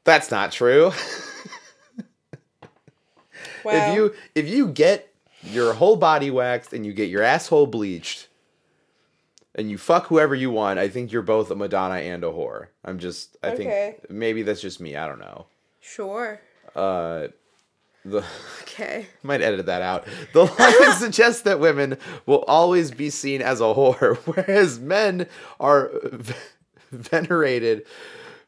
[0.05, 0.93] That's not true.
[3.65, 3.73] Wow.
[3.73, 5.13] If you if you get
[5.45, 8.29] your whole body waxed and you get your asshole bleached
[9.55, 12.67] and you fuck whoever you want, I think you're both a Madonna and a whore.
[12.85, 13.97] I'm just I Okay.
[14.01, 15.47] think maybe that's just me, I don't know.
[15.81, 16.41] Sure.
[16.75, 17.29] Uh
[18.05, 18.25] the
[18.63, 19.07] Okay.
[19.23, 20.07] might edit that out.
[20.33, 25.29] The line suggests that women will always be seen as a whore, whereas men
[25.61, 26.35] are v-
[26.91, 27.85] venerated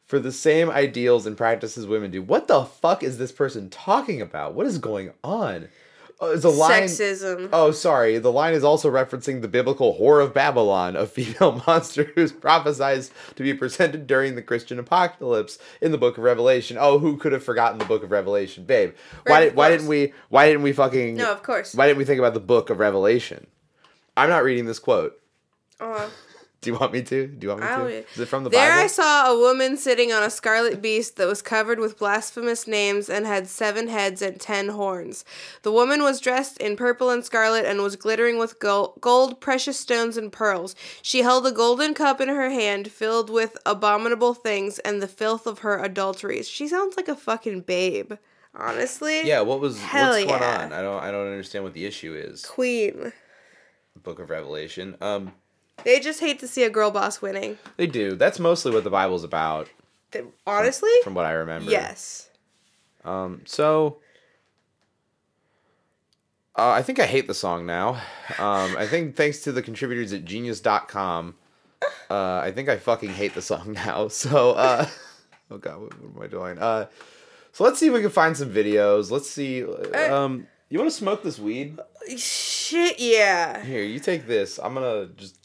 [0.05, 2.21] for the same ideals and practices women do.
[2.21, 4.53] What the fuck is this person talking about?
[4.53, 5.69] What is going on?
[6.21, 6.83] Oh, it's a line.
[6.83, 7.49] Sexism.
[7.51, 8.19] Oh, sorry.
[8.19, 13.09] The line is also referencing the biblical whore of Babylon, a female monster who's prophesied
[13.35, 16.77] to be presented during the Christian apocalypse in the Book of Revelation.
[16.79, 18.93] Oh, who could have forgotten the Book of Revelation, babe?
[19.25, 21.75] Why did, why didn't we why didn't we fucking No, of course.
[21.75, 23.47] why didn't we think about the Book of Revelation?
[24.15, 25.19] I'm not reading this quote.
[25.81, 26.07] Uh,
[26.65, 27.27] Do you want me to?
[27.27, 27.83] Do you want me I to?
[27.83, 31.15] would- Is it from the there I saw a woman sitting on a scarlet beast
[31.17, 35.23] that was covered with blasphemous names and had seven heads and ten horns.
[35.61, 39.79] The woman was dressed in purple and scarlet and was glittering with gold, gold, precious
[39.79, 40.75] stones, and pearls.
[41.03, 45.45] She held a golden cup in her hand filled with abominable things and the filth
[45.45, 46.49] of her adulteries.
[46.49, 48.13] She sounds like a fucking babe.
[48.57, 49.27] Honestly.
[49.27, 50.73] yeah, what was Hell what's going on?
[50.73, 52.45] I don't I don't understand what the issue is.
[52.45, 53.11] Queen.
[54.01, 54.95] Book of Revelation.
[55.01, 55.33] Um
[55.83, 57.57] They just hate to see a girl boss winning.
[57.77, 58.15] they do.
[58.15, 59.69] That's mostly what the Bible's about.
[60.11, 61.69] Th- honestly, from what I remember.
[61.69, 62.29] yes.
[63.03, 63.97] Um, so
[66.57, 67.95] uh, I think I hate the song now.
[68.39, 71.35] Um, I think thanks to the contributors at genius.com,
[72.09, 74.07] uh, I think I fucking hate the song now.
[74.07, 74.87] So, uh,
[75.51, 76.57] oh god, what, what am I doing?
[76.57, 76.85] Uh,
[77.51, 79.11] so let's see if we can find some videos.
[79.11, 79.63] Let's see.
[79.63, 81.77] Um, you want to smoke this weed?
[82.17, 83.61] Shit, yeah.
[83.63, 84.57] Here, you take this.
[84.57, 85.37] I'm gonna just.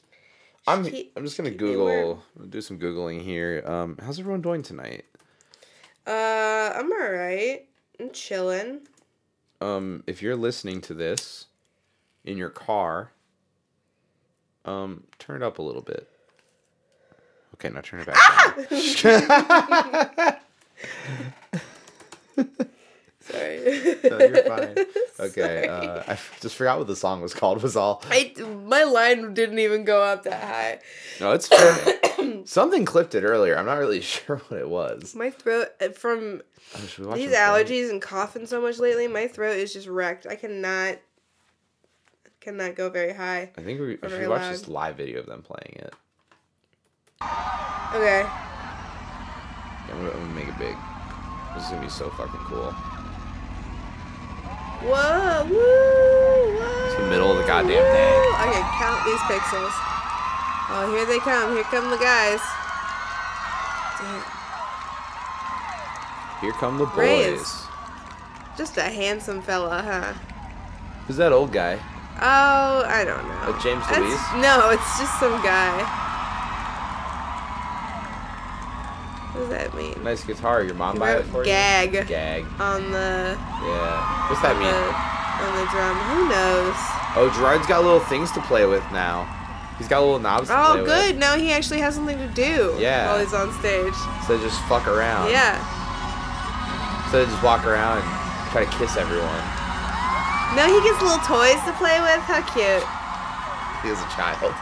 [0.73, 0.85] I'm.
[0.85, 1.91] Keep- I'm just gonna keep me warm.
[1.91, 2.23] Google.
[2.49, 3.63] Do some googling here.
[3.67, 5.05] Um, how's everyone doing tonight?
[6.07, 7.67] Uh, I'm alright.
[7.99, 8.81] I'm chilling.
[9.61, 11.47] um, if you're listening to this
[12.25, 13.13] in your car,
[14.65, 16.09] um, turn it up a little bit.
[17.55, 18.17] Okay, now turn it back
[19.17, 20.37] down.
[23.31, 23.99] Sorry.
[24.05, 24.77] no, you're fine.
[25.21, 27.63] Okay, uh, I just forgot what the song was called.
[27.63, 28.03] Was all.
[28.09, 28.33] I,
[28.65, 30.79] my line didn't even go up that high.
[31.21, 32.47] No, it's fine.
[32.47, 33.59] Something clipped it earlier.
[33.59, 35.15] I'm not really sure what it was.
[35.15, 36.41] My throat, uh, from
[36.75, 39.89] Oh, should we watch these allergies and coughing so much lately, my throat is just
[39.89, 40.27] wrecked.
[40.27, 40.99] I cannot,
[42.41, 43.51] cannot go very high.
[43.59, 44.53] I think we, we should watch loud.
[44.55, 45.95] this live video of them playing it.
[47.93, 48.23] Okay.
[48.23, 50.77] Yeah, I'm, gonna, I'm gonna make it big.
[51.55, 52.75] This is gonna be so fucking cool.
[54.83, 56.87] Whoa, woo, whoa.
[56.87, 58.11] It's the middle of the goddamn day.
[58.17, 58.33] woo.
[58.41, 59.75] I can count these pixels.
[60.73, 61.55] Oh, here they come.
[61.55, 62.41] Here come the guys.
[64.01, 64.25] Damn.
[66.41, 67.67] Here come the boys.
[68.57, 70.15] Just a handsome fella, huh?
[71.07, 71.79] Who's that old guy?
[72.23, 73.53] Oh, I don't know.
[73.53, 74.41] Uh, James Dewees?
[74.41, 76.00] No, it's just some guy.
[79.51, 79.95] That mean?
[80.03, 80.63] Nice guitar.
[80.63, 82.05] Your mom bought it for gag you?
[82.05, 82.09] Gag.
[82.09, 82.61] Gag.
[82.61, 84.29] on the Yeah.
[84.31, 84.71] What's that mean?
[84.73, 84.89] the,
[85.45, 85.97] on the drum.
[86.11, 86.77] Who knows?
[87.17, 89.29] Oh, Gerard's got little things to play with now.
[89.79, 91.19] He's got little knobs to Oh, play good.
[91.19, 92.77] Now he actually has something to do.
[92.79, 93.07] Yeah.
[93.09, 93.95] While he's on stage.
[94.27, 95.31] So just fuck around.
[95.31, 95.57] Yeah.
[97.11, 98.07] So just walk around and
[98.53, 99.43] try to kiss everyone.
[100.55, 102.21] No, he gets little toys to play with.
[102.29, 102.85] How cute.
[103.83, 104.53] He is a child.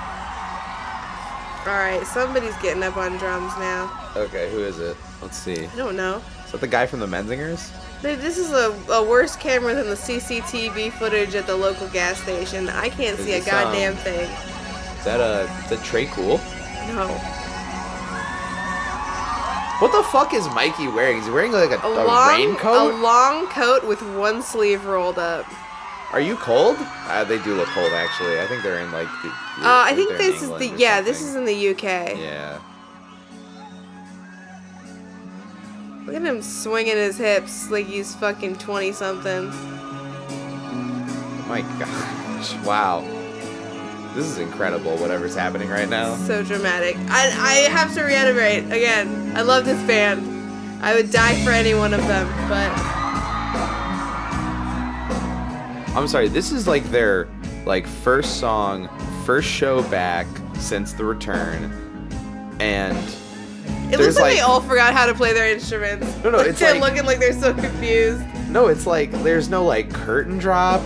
[1.66, 3.90] All right, somebody's getting up on drums now.
[4.16, 4.96] Okay, who is it?
[5.22, 5.66] Let's see.
[5.66, 6.22] I don't know.
[6.44, 7.70] Is that the guy from the Menzingers?
[8.02, 12.68] This is a, a worse camera than the CCTV footage at the local gas station.
[12.68, 14.28] I can't Is see a um, goddamn thing.
[14.98, 16.38] Is that a is that Tré Cool?
[16.94, 17.08] No.
[19.80, 21.18] What the fuck is Mikey wearing?
[21.18, 22.94] Is he wearing like a, A a long, raincoat?
[22.94, 25.46] a long coat with one sleeve rolled up.
[26.12, 26.76] Are you cold?
[27.06, 28.40] Uh, they do look cold actually.
[28.40, 29.28] I think they're in like the.
[29.28, 31.00] Uh, I think this is the yeah.
[31.00, 32.16] This is in the UK.
[32.18, 32.58] Yeah.
[36.08, 39.50] Look at him swinging his hips like he's fucking twenty something.
[41.46, 42.54] My gosh.
[42.64, 43.02] Wow.
[44.14, 46.14] This is incredible, whatever's happening right now.
[46.16, 46.96] So dramatic.
[47.10, 49.36] I I have to reiterate again.
[49.36, 50.82] I love this band.
[50.82, 52.72] I would die for any one of them, but
[55.94, 57.28] I'm sorry, this is like their
[57.66, 58.88] like first song,
[59.26, 61.70] first show back since the return.
[62.60, 62.96] And
[63.92, 66.06] it looks like, they all forgot how to play their instruments.
[66.22, 68.22] No, no, Like, it's like- looking like they're so confused.
[68.50, 70.80] no, it's like there's no like curtain drop.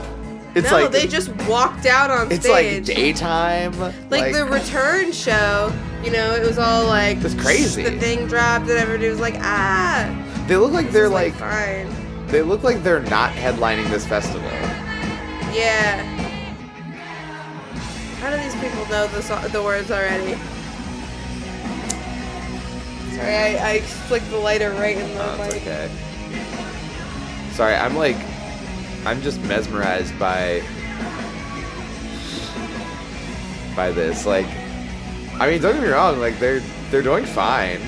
[0.54, 2.86] It's no, like they just walked out on it's stage.
[2.88, 3.78] like daytime.
[4.10, 5.72] like, the return show,
[6.04, 7.82] you know, it was all like It's crazy.
[7.84, 10.44] The thing dropped, and everybody was like, ah.
[10.46, 11.88] they look like they're is, like fine.
[12.26, 14.42] they look like they're not headlining this festival.
[15.54, 16.02] Yeah.
[18.20, 20.38] How do these people know the so- the words already?
[23.16, 25.56] Sorry, I, I flicked the lighter right in the Oh, mic.
[25.56, 25.90] okay.
[27.52, 28.16] Sorry, I'm like,
[29.04, 30.62] I'm just mesmerized by,
[33.76, 34.24] by this.
[34.26, 34.46] Like,
[35.40, 36.18] I mean, don't get me wrong.
[36.18, 36.60] Like, they're
[36.90, 37.80] they're doing fine.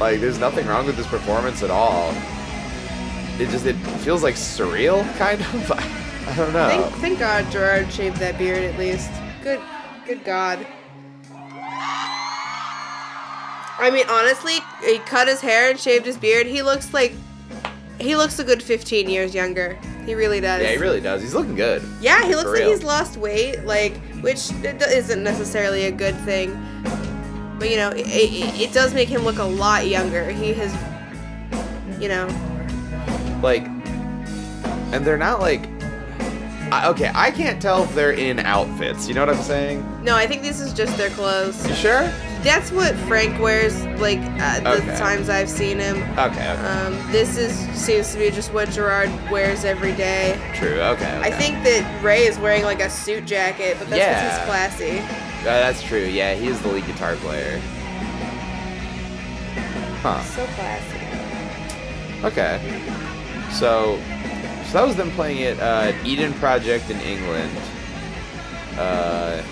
[0.00, 2.12] Like, there's nothing wrong with this performance at all.
[3.38, 5.72] It just it feels like surreal, kind of.
[5.72, 6.68] I don't know.
[6.68, 9.10] Thank, thank God Gerard shaved that beard at least.
[9.42, 9.60] Good,
[10.06, 10.66] good God.
[13.78, 16.46] I mean, honestly, he cut his hair and shaved his beard.
[16.46, 17.14] He looks like
[18.00, 19.78] he looks a good 15 years younger.
[20.06, 20.62] He really does.
[20.62, 21.20] yeah, he really does.
[21.20, 21.82] He's looking good.
[22.00, 26.54] Yeah, he looks For like he's lost weight, like which isn't necessarily a good thing.
[27.58, 30.30] But you know, it, it, it does make him look a lot younger.
[30.30, 30.72] He has,
[32.00, 32.26] you know,
[33.42, 33.66] Like,
[34.92, 35.66] and they're not like.
[36.70, 39.08] I, okay, I can't tell if they're in outfits.
[39.08, 40.04] You know what I'm saying?
[40.04, 41.66] no, I think this is just their clothes.
[41.66, 42.12] You sure?
[42.42, 44.96] That's what Frank wears, like at the Okay.
[44.96, 45.96] times I've seen him.
[46.18, 46.26] Okay.
[46.26, 46.46] okay.
[46.46, 50.38] Um, this is seems to be just what Gerard wears every day.
[50.54, 50.80] True.
[50.80, 51.20] Okay.
[51.20, 54.22] I think that Ray is wearing like a suit jacket, but that's Yeah.
[54.22, 54.98] because he's classy.
[55.40, 56.04] Uh, that's true.
[56.04, 57.60] Yeah, he is the lead guitar player.
[60.02, 60.22] Huh.
[60.22, 62.24] So classy.
[62.24, 62.82] Okay.
[63.52, 63.98] So,
[64.66, 67.50] so that was them playing it uh, at Eden Project in England.
[68.78, 69.42] Uh,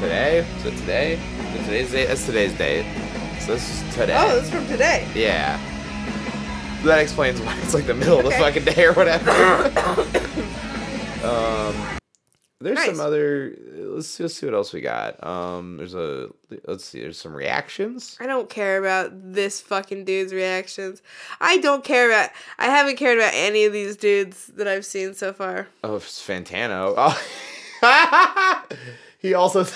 [0.00, 0.46] today?
[0.62, 1.18] So today?
[1.62, 2.06] Today's date?
[2.06, 2.84] That's today's date.
[3.40, 4.16] So this is today.
[4.18, 5.06] Oh, this is from today.
[5.14, 5.58] Yeah.
[6.84, 9.30] That explains why it's like the middle of the fucking day or whatever.
[11.24, 11.98] um,
[12.60, 12.96] there's Nice.
[12.96, 13.56] some other.
[13.72, 15.22] Let's, see, let's see what else we got.
[15.24, 16.28] Um, there's a.
[16.66, 17.00] Let's see.
[17.00, 18.16] There's some reactions.
[18.20, 21.00] I don't care about this fucking dude's reactions.
[21.40, 22.30] I don't care about.
[22.58, 25.68] I haven't cared about any of these dudes that I've seen so far.
[25.82, 26.94] Oh, it's Fantano.
[26.96, 27.20] Oh.
[29.18, 29.66] he also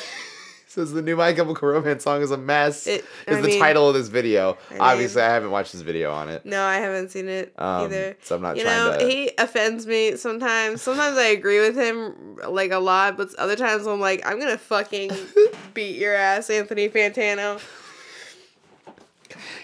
[0.78, 2.86] says the new My Chemical Romance song is a mess.
[2.86, 4.56] It- is I the title of this video.
[4.70, 6.46] I Obviously, mean- I haven't watched this video on it.
[6.46, 8.16] No, I haven't seen it Um, either.
[8.22, 10.80] so I'm not you know, to- he offends me sometimes.
[10.80, 14.56] Sometimes I agree with him like a lot, but other times I'm like, I'm gonna
[14.58, 15.10] fucking
[15.74, 17.60] beat your ass, Anthony Fantano.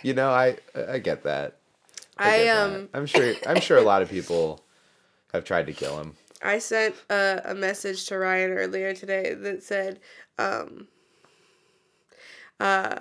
[0.03, 0.57] You know, I
[0.89, 1.57] I get that.
[2.19, 2.75] I, get that.
[2.75, 3.35] um I'm sure.
[3.47, 4.63] I'm sure a lot of people
[5.33, 6.15] have tried to kill him.
[6.43, 9.99] I sent a, a message to Ryan earlier today that said,
[10.39, 10.89] um,
[12.61, 12.97] uh,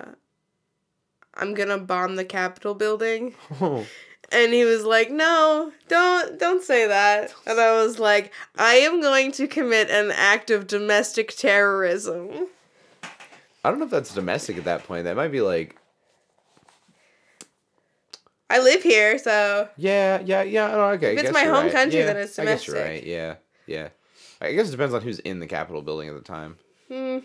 [1.34, 3.34] I'm gonna bomb the Capitol building.
[4.32, 9.00] And he was like, "No, don't don't say that." And I was like, "I am
[9.02, 12.46] going to commit an act of domestic terrorism."
[13.62, 15.04] I don't know if that's domestic at that point.
[15.04, 15.76] That might be like,
[18.50, 20.68] I live here, so yeah, yeah, yeah.
[20.68, 21.14] No, okay.
[21.14, 21.72] If it's my home right.
[21.72, 23.02] country, Yeah, then it's I guess you're domestic.
[23.02, 23.06] right.
[23.06, 23.34] Yeah,
[23.66, 23.88] yeah.
[24.40, 26.56] I guess it depends on who's in the Capitol building at the time,
[26.88, 27.18] hmm,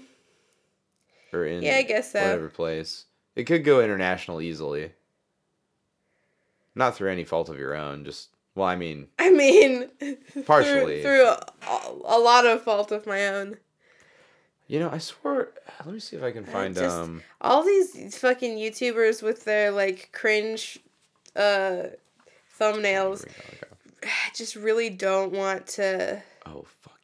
[1.33, 2.21] or in Yeah, I guess so.
[2.21, 3.05] whatever place.
[3.35, 4.91] It could go international easily.
[6.75, 8.05] Not through any fault of your own.
[8.05, 9.89] Just well, I mean, I mean,
[10.45, 11.01] Partially.
[11.01, 13.57] through, through a, a lot of fault of my own.
[14.67, 15.49] you know, I swore.
[15.85, 17.21] Let me see if I can find just- um.
[17.41, 20.79] all these fucking YouTubers with their like cringe
[21.35, 21.83] uh
[22.59, 23.31] thumbnails go,
[24.03, 24.11] okay.
[24.35, 26.98] Just really don't want to Oh fuck!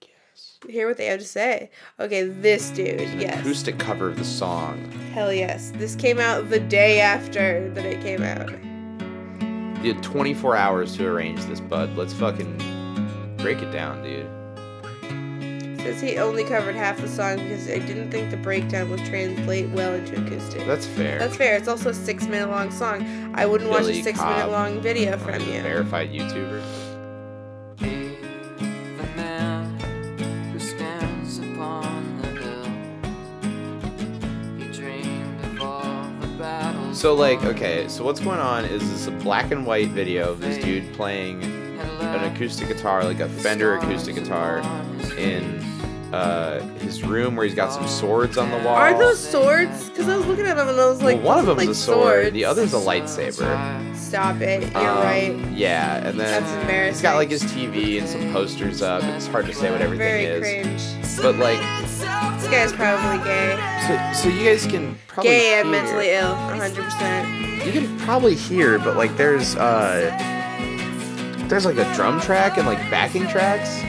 [0.70, 1.70] Hear what they have to say.
[1.99, 3.39] Okay, this dude, An yes.
[3.39, 4.91] acoustic cover of the song.
[5.13, 5.72] Hell yes.
[5.76, 8.49] This came out the day after that it came out.
[9.84, 11.95] You had 24 hours to arrange this, bud.
[11.95, 12.57] Let's fucking
[13.38, 14.28] break it down, dude.
[15.82, 19.70] Says he only covered half the song because I didn't think the breakdown would translate
[19.70, 20.66] well into acoustic.
[20.66, 21.20] That's fair.
[21.20, 21.55] That's fair.
[21.57, 23.05] It's also a six minute long song.
[23.36, 24.36] I wouldn't watch a six Cobb.
[24.36, 25.61] minute long video from you.
[25.61, 26.63] Verified YouTuber.
[37.06, 40.41] So, like, okay, so what's going on is this a black and white video of
[40.41, 44.58] this dude playing an acoustic guitar, like a Fender acoustic guitar,
[45.16, 45.60] in
[46.12, 48.70] uh, his room where he's got some swords on the wall.
[48.76, 49.88] Are those swords?
[49.91, 51.68] Because I was looking at them and I was like, well, one of those them's
[51.68, 52.34] are a sword, swords.
[52.34, 53.95] the other's a lightsaber.
[53.95, 54.64] Stop it.
[54.74, 55.36] You're Um, right.
[55.51, 56.93] Yeah, and then That's embarrassing.
[56.93, 59.03] he's got like his TV and some posters up.
[59.03, 60.41] It's hard to say what everything Very is,
[61.03, 61.22] cringe.
[61.22, 61.60] but like,
[62.45, 63.57] This guy's probably gay.
[63.87, 66.35] so, so you guys can probably Gay and hear- mentally ill.
[66.35, 67.65] 100%.
[67.65, 70.11] You can probably hear, but like there's uh
[71.47, 73.81] there's like a drum track and like backing tracks.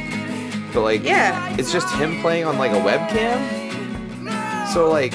[0.72, 1.54] But like Yeah.
[1.58, 3.36] it's just him playing on like a webcam.
[4.72, 5.12] So like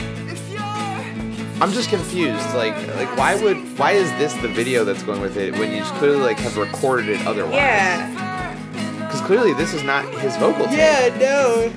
[1.60, 2.46] I'm just confused.
[2.54, 5.80] Like like why would why is this the video that's going with it when you
[5.80, 7.56] just clearly like have recorded it otherwise?
[7.56, 8.98] Yeah.
[9.00, 10.78] Because clearly this is not his vocal take.
[10.78, 11.74] Yeah, no.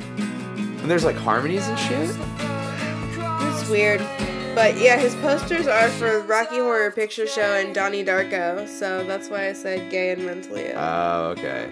[0.85, 2.15] And there's like harmonies and shit.
[3.49, 4.01] It's weird.
[4.55, 9.31] But yeah, his posters are for Rocky Horror Picture Show and Donnie Darko, so that's
[9.31, 10.77] why I said gay and mentally ill.
[10.77, 11.71] Oh, okay.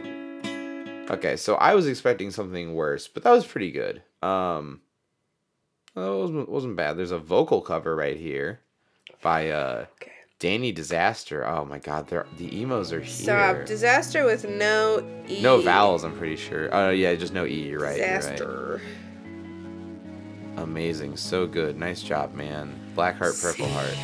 [1.11, 4.03] Okay, so I was expecting something worse, but that was pretty good.
[4.23, 4.81] Um,
[5.95, 6.97] it wasn't, wasn't bad.
[6.97, 8.61] There's a vocal cover right here
[9.21, 10.12] by uh Okay.
[10.43, 11.47] Danny Disaster.
[11.47, 13.09] Oh my God, they're the emos are uh, here.
[13.09, 13.65] Stop.
[13.65, 15.41] Disaster with no E.
[15.41, 16.69] no vowels, I'm pretty sure.
[16.75, 17.69] Oh yeah, just no e.
[17.69, 17.97] You're right.
[17.97, 18.17] You're right.
[18.17, 18.81] Disaster.
[20.57, 21.79] Amazing, so good.
[21.79, 22.75] Nice job, man.
[22.97, 23.95] Black Heart, Purple Heart.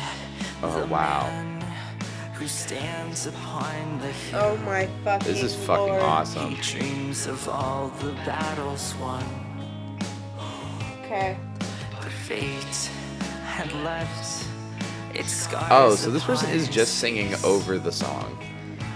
[0.63, 1.27] Oh wow,
[2.35, 4.39] Who stands upon the hill.
[4.41, 6.01] Oh my fucking this is fucking lord.
[6.01, 6.51] awesome.
[6.51, 9.25] He dreams of all the battles won.
[11.03, 11.37] Okay.
[11.91, 12.89] But fate
[13.43, 14.38] had left its scars.
[15.71, 18.37] Oh, so this person is just singing over the song.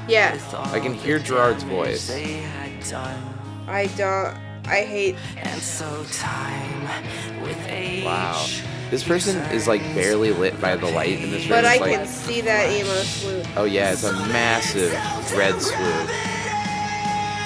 [0.07, 0.37] Yeah.
[0.71, 2.07] I can hear Gerard's voice.
[2.07, 3.33] They had done.
[3.67, 4.37] I don't.
[4.65, 5.15] I hate.
[5.37, 8.05] And so time with age.
[8.05, 8.45] Wow.
[8.89, 11.49] This person is like barely lit by the light, in this room.
[11.49, 13.57] But I like, can see that emo swoop.
[13.57, 14.91] oh yeah, it's a massive
[15.35, 16.09] red swoop.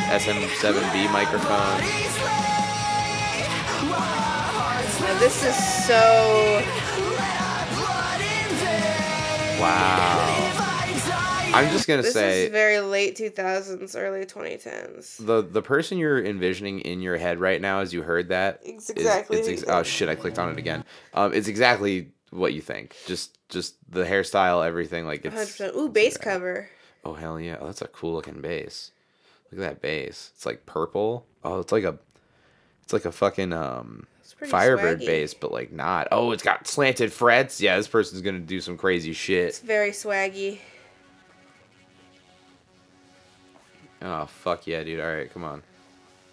[0.10, 1.82] SM7B microphone.
[5.00, 6.64] Now, this is so.
[9.60, 10.54] Wow.
[11.54, 15.26] I'm just gonna This say is very late 2000s, early 2010s.
[15.26, 18.90] the the person you're envisioning in your head right now as you heard that It's
[18.90, 19.86] is- exactly it's who ex- you oh think.
[19.88, 20.84] shit i clicked on it again
[21.16, 25.76] um it's exactly what you think just just the hairstyle everything like it's 100%.
[25.76, 26.70] Ooh, bass exact- cover.
[27.06, 28.92] oh hell yeah oh, that's a cool looking bass
[29.52, 31.98] look at that bass it's like purple oh it's like a
[32.88, 34.08] it's like a fucking um
[34.50, 35.06] firebird swaggy.
[35.06, 38.78] bass but like not oh it's got slanted frets yeah this person's gonna do some
[38.78, 40.60] crazy shit It's very swaggy.
[44.02, 45.02] Oh fuck yeah, dude!
[45.02, 45.62] All right, come on.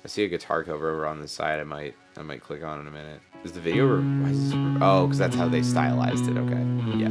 [0.05, 1.59] I see a guitar cover over on the side.
[1.59, 3.21] I might, I might click on in a minute.
[3.43, 3.87] Is the video?
[3.87, 4.55] Re- why is this?
[4.55, 6.37] Re- oh, because that's how they stylized it.
[6.37, 6.63] Okay,
[6.99, 7.09] yeah.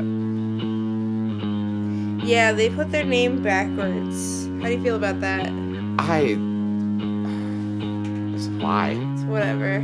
[2.26, 4.46] Yeah, they put their name backwards.
[4.62, 5.50] How do you feel about that?
[6.00, 6.36] I.
[8.64, 8.92] Why
[9.34, 9.80] whatever.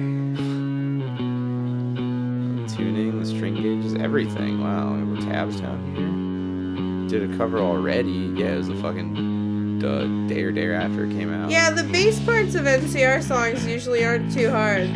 [2.75, 4.61] tuning, the string gauges, everything.
[4.61, 7.19] Wow, there were tabs down here.
[7.19, 8.31] Did a cover already.
[8.37, 11.49] Yeah, it was a fucking uh, day or day after it came out.
[11.49, 14.87] Yeah, the bass parts of MCR songs usually aren't too hard.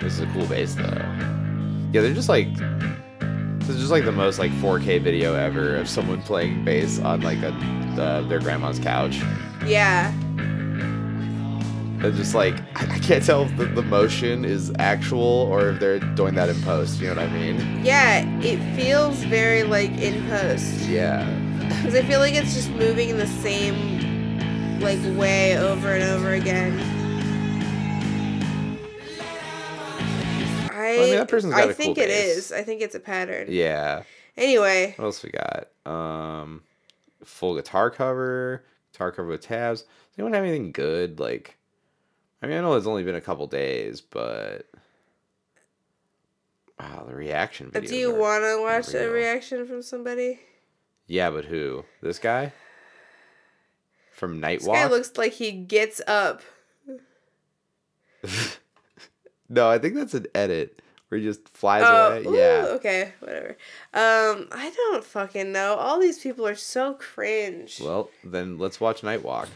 [0.00, 1.04] This is a cool bass though.
[1.92, 2.48] Yeah, they're just like
[3.60, 7.20] this is just like the most like 4K video ever of someone playing bass on
[7.20, 7.52] like a
[7.98, 9.20] uh, their grandma's couch.
[9.66, 10.12] Yeah.
[11.98, 16.00] They're just like I, can't tell if the, the motion is actual or if they're
[16.00, 17.00] doing that in post.
[17.00, 17.84] You know what I mean?
[17.84, 20.80] Yeah, it feels very like in post.
[20.88, 21.24] Yeah.
[21.68, 26.32] Because I feel like it's just moving in the same like way over and over
[26.32, 26.80] again.
[30.70, 32.50] I, Well, I mean, that person's got I a think cool it is.
[32.52, 33.46] I think it's a pattern.
[33.50, 34.02] Yeah.
[34.36, 35.68] Anyway, What else we got?
[35.90, 36.62] Um,
[37.24, 39.82] full guitar cover, guitar cover with tabs.
[39.82, 41.20] Does anyone have anything good?
[41.20, 41.56] Like,
[42.42, 44.66] I mean, I know it's only been a couple days, but
[46.78, 47.88] wow, the reaction uh, videos.
[47.88, 50.40] do you want to watch a reaction from somebody?
[51.06, 51.84] Yeah, but who?
[52.00, 52.52] This guy
[54.12, 54.90] from This guy Nightwalk?
[54.90, 56.42] looks like he gets up.
[59.48, 60.81] no, I think that's an edit
[61.12, 62.24] where he just flies Oh, away.
[62.26, 62.64] ooh, yeah.
[62.76, 63.50] okay, whatever.
[63.92, 65.74] Um, I don't fucking know.
[65.74, 67.78] All these people are so cringe.
[67.84, 69.48] Well, then let's watch Nightwalk.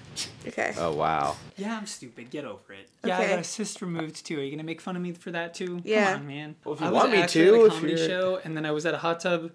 [0.47, 0.75] okay.
[0.79, 1.37] Oh wow.
[1.57, 2.29] Yeah, I'm stupid.
[2.29, 2.91] Get over it.
[3.05, 3.25] Yeah, Okay.
[3.27, 4.39] I got a cyst removed too.
[4.39, 5.81] Are you gonna make fun of me for that too?
[5.83, 6.13] Yeah.
[6.13, 6.57] Come on, man.
[6.63, 8.71] Well, if you I want was me to, at a comedy show, and then I
[8.73, 9.51] was at a hot tub,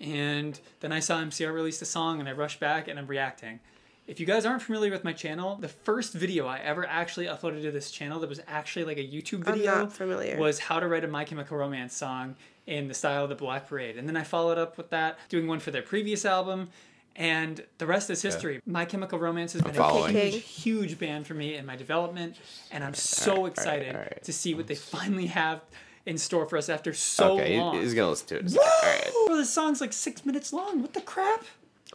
[0.00, 3.60] and then I saw MCR released a song, and I rushed back, and I'm reacting.
[4.06, 7.62] If you guys aren't familiar with my channel, the first video I ever actually uploaded
[7.62, 10.36] to this channel that was actually like a YouTube I'm video not familiar.
[10.38, 12.34] was how to write a My Chemical Romance song
[12.66, 13.96] in the style of the Black Parade.
[13.96, 16.70] And then I followed up with that, doing one for their previous album.
[17.14, 18.60] And the rest is history.
[18.66, 22.36] My Chemical Romance has been a huge, huge band for me in my development,
[22.70, 24.24] and I'm so excited alright.
[24.24, 25.60] to see what they finally have
[26.06, 27.78] in store for us after so okay, long.
[27.78, 28.56] he's gonna listen to it.
[28.56, 29.12] All right.
[29.26, 30.80] Bro, this song's like six minutes long.
[30.80, 31.44] What the crap?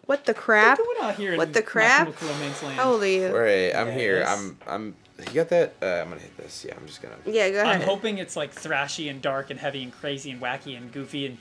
[0.06, 0.80] What the crap?
[0.80, 1.38] What are we out here?
[1.38, 2.06] What in the crap?
[2.06, 2.62] Chemical Romance?
[2.62, 3.28] How old are you?
[3.28, 4.24] All right, I'm here.
[4.28, 4.58] I'm.
[4.66, 4.96] I'm.
[5.20, 5.74] You got that?
[5.82, 6.66] Uh, I'm gonna hit this.
[6.68, 7.16] Yeah, I'm just gonna.
[7.26, 7.82] Yeah, go ahead.
[7.82, 11.26] I'm hoping it's like thrashy and dark and heavy and crazy and wacky and goofy
[11.26, 11.38] and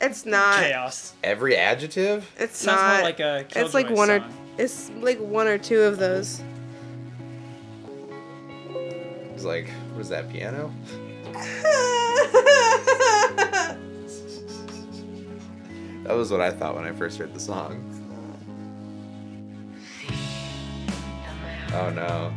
[0.00, 0.60] it's not.
[0.60, 1.14] chaos.
[1.22, 2.30] Every adjective.
[2.38, 2.94] It's Sounds not.
[2.96, 4.24] more like a it's like Killjoy one or
[4.56, 6.42] it's like one or two of those.
[9.34, 10.72] It's like, what is that piano?
[16.08, 17.84] That was what I thought when I first heard the song.
[21.74, 22.32] Oh no.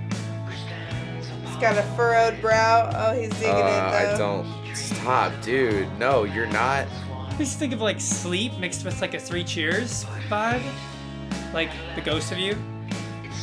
[1.46, 2.92] He's got a furrowed brow.
[2.94, 4.14] Oh, he's digging Uh, it though.
[4.14, 4.76] I don't.
[4.76, 5.88] Stop, dude.
[5.98, 6.86] No, you're not.
[7.30, 10.62] I just think of like sleep mixed with like a Three Cheers vibe,
[11.54, 12.58] like the Ghost of You.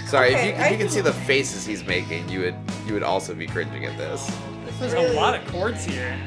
[0.06, 2.40] Sorry, Okay, if you, I if you can can- see the faces he's making, you
[2.40, 2.54] would
[2.86, 4.30] you would also be cringing at this.
[4.78, 5.06] There's Really?
[5.06, 6.18] a lot of chords here.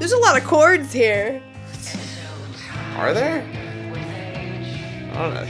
[0.00, 1.40] There's a lot of chords here.
[2.96, 3.42] Are there?
[5.12, 5.46] I don't know.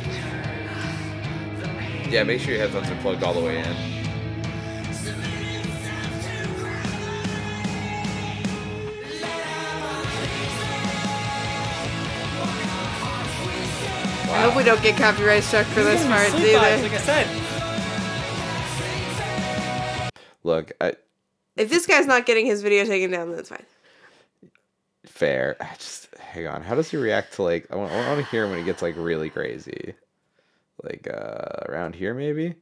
[2.10, 3.64] Yeah, make sure your headphones are plugged all the way in.
[14.26, 16.72] I hope we don't get copyright struck for this It's gonna be part sleep vibes,
[16.72, 16.82] either.
[16.82, 17.26] like I said.
[20.42, 20.94] Look, I,
[21.56, 23.64] If this guy's not getting his video taken down, then it's fine.
[25.06, 25.56] Fair.
[25.60, 26.62] I just hang on.
[26.62, 27.66] How does he react to like?
[27.70, 29.94] I want, I want to hear him when he gets like really crazy,
[30.82, 32.54] like uh around here maybe.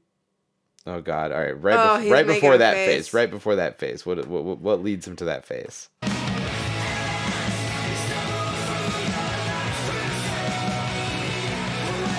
[0.84, 1.30] Oh God!
[1.30, 3.07] All right, right, Oh, bef- right before that face.
[3.07, 3.14] face.
[3.14, 4.05] right before that face.
[4.05, 5.88] What, what what what leads him to that face?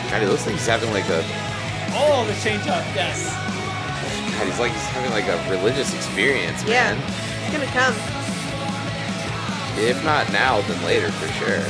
[0.10, 1.24] God, he looks like he's having like a
[1.96, 3.34] Oh, the change up, yes.
[4.38, 6.98] God, he's like he's having like a religious experience, Yeah, man.
[7.44, 7.94] it's gonna come.
[9.78, 11.64] If not now, then later for sure.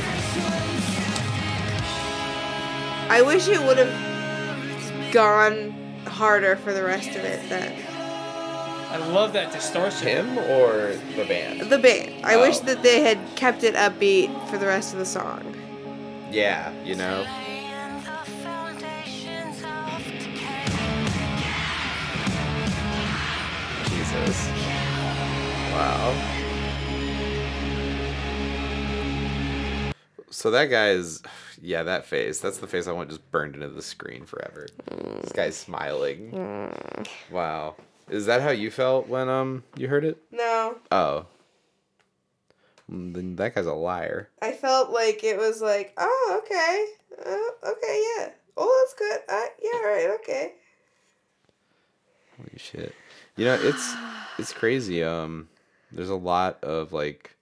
[3.10, 5.72] I wish it would have gone
[6.06, 7.48] harder for the rest of it.
[7.50, 7.72] That
[8.92, 10.08] I love that distortion.
[10.08, 11.62] Him or the band?
[11.70, 12.26] the band.
[12.26, 12.66] I wish Oh.
[12.66, 15.56] that they had kept it upbeat for the rest of the song.
[16.32, 17.26] Yeah, you know.
[23.90, 24.48] Jesus.
[25.74, 26.33] Wow.
[30.34, 31.22] So that guy is,
[31.62, 32.40] yeah, that face.
[32.40, 34.68] That's the face I want just burned into the screen forever.
[35.22, 36.72] This guy's smiling.
[37.32, 37.76] Wow.
[38.10, 40.18] Is that how you felt when um you heard it?
[40.32, 41.26] No, Oh.
[42.92, 44.30] Mm, Then that guy's a liar.
[44.42, 46.86] I felt like it was like, oh, okay,
[47.26, 49.20] uh, okay, yeah, oh, that's good.
[49.30, 50.52] Uh, yeah, all right, okay.
[52.38, 52.94] Holy shit.
[53.38, 53.94] You know, it's
[54.38, 55.04] it's crazy.
[55.04, 55.48] Um
[55.92, 57.36] there's a lot of like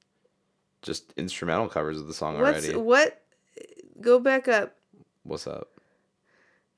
[0.82, 2.78] just instrumental covers of the song What's already.
[2.80, 3.22] what?
[4.00, 4.76] Go back up.
[5.24, 5.70] What's up?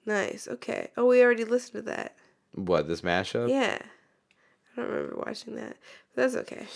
[0.05, 0.47] Nice.
[0.49, 0.89] Okay.
[0.97, 2.15] Oh, we already listened to that.
[2.53, 3.49] What, this mashup?
[3.49, 3.79] Yeah.
[3.81, 5.77] I don't remember watching that.
[6.15, 6.65] But that's okay.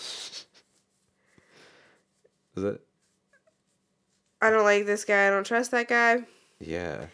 [2.56, 2.80] Is it?
[4.40, 5.26] I don't like this guy.
[5.26, 6.22] I don't trust that guy.
[6.60, 7.06] Yeah.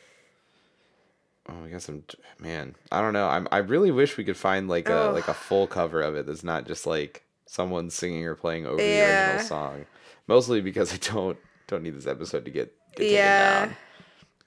[1.48, 2.04] Oh, we got some
[2.38, 2.74] man.
[2.90, 3.28] I don't know.
[3.28, 5.12] I'm I really wish we could find like a Oh.
[5.12, 8.76] like a full cover of it that's not just like someone singing or playing over
[8.76, 9.86] the original song.
[10.26, 13.66] Mostly because I don't don't need this episode to get, get taken Yeah.
[13.66, 13.76] down.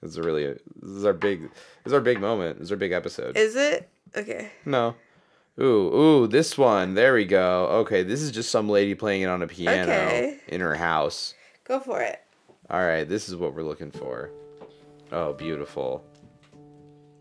[0.02, 1.50] This is really this is our big this
[1.86, 2.58] is our big moment.
[2.58, 3.36] This is our big episode.
[3.36, 3.88] Is it?
[4.16, 4.50] Okay.
[4.64, 4.94] No.
[5.60, 6.94] Ooh, ooh, this one.
[6.94, 7.66] There we go.
[7.80, 10.38] Okay, this is just some lady playing it on a piano Okay.
[10.46, 11.34] in her house.
[11.64, 12.20] Go for it.
[12.70, 14.30] All right, this is what we're looking for.
[15.10, 16.04] Oh, beautiful.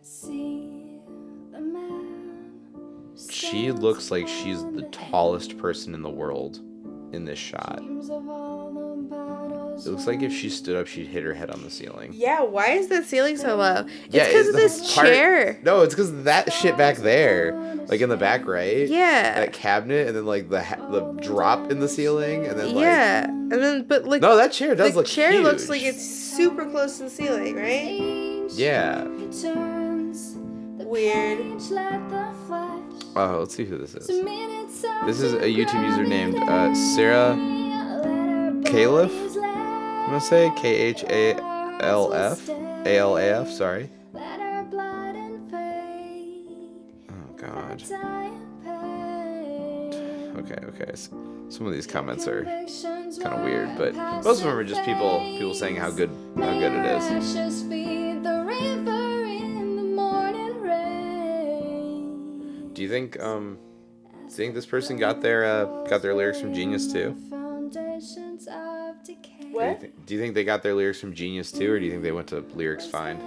[0.01, 0.99] See
[1.51, 6.59] the man She looks like she's the tallest person in the world
[7.13, 7.79] in this shot.
[7.79, 7.89] It
[9.91, 12.11] looks like if she stood up, she'd hit her head on the ceiling.
[12.13, 13.85] Yeah, why is the ceiling so low?
[14.05, 15.59] It's Yeah, because it's of this part- chair.
[15.63, 17.53] No, it's because that shit back there,
[17.87, 18.87] like in the back right.
[18.87, 19.39] Yeah.
[19.39, 22.83] That cabinet, and then like the ha- the drop in the ceiling, and then like.
[22.83, 23.25] yeah.
[23.27, 26.65] And then, but like, No, that chair does the look chair looks like it's super
[26.65, 28.49] close to the ceiling, right?
[28.53, 29.05] Yeah.
[30.79, 31.39] Weird.
[33.19, 34.05] Oh, let's see who this is.
[34.05, 37.35] This is a YouTube user named uh, Sarah
[38.63, 39.11] Caliph.
[39.37, 41.33] I'm gonna say K H A
[41.81, 43.49] L F A L A F.
[43.49, 43.89] Sorry.
[44.15, 44.21] Oh
[47.35, 47.81] God.
[50.37, 50.91] Okay, okay.
[51.49, 55.21] Some of these comments are kind of weird, but most of them are just people
[55.21, 57.25] people saying how good how good it is.
[62.77, 63.57] Do you think um
[64.05, 67.17] do you think this person got their uh, got their lyrics from Genius too?
[69.03, 69.37] Decay.
[69.41, 70.05] Do you, What?
[70.05, 72.11] do you think they got their lyrics from Genius too, or do you think they
[72.11, 73.19] went to Lyrics Find?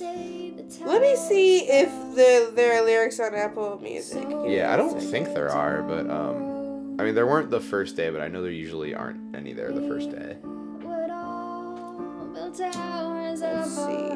[0.00, 4.26] Let me see if the there are lyrics on Apple Music.
[4.48, 8.10] Yeah, I don't think there are, but um, I mean there weren't the first day,
[8.10, 10.38] but I know there usually aren't any there the first day.
[12.34, 14.10] Let's see.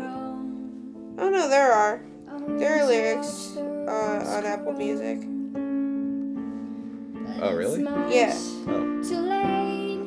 [1.18, 2.02] Oh no, there are.
[2.48, 5.18] There are lyrics uh, on Apple Music.
[7.40, 7.82] Oh really?
[8.14, 8.34] Yeah.
[8.68, 9.02] Oh.
[9.02, 10.06] Too late.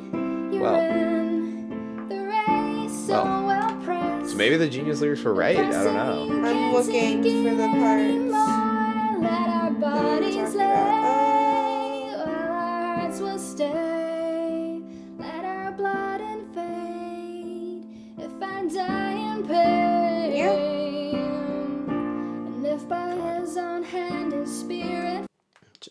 [0.54, 0.80] You're Well.
[0.80, 3.46] in the race, so Well.
[3.48, 4.26] well.
[4.26, 5.58] So maybe the Genius lyrics were right.
[5.58, 6.30] I don't know.
[6.48, 9.22] I'm looking for the parts.
[9.22, 12.28] Let our bodies talking lay, about.
[12.28, 14.82] while our hearts will stay.
[15.20, 17.86] Let our blood invade.
[18.18, 19.85] If I die in pain,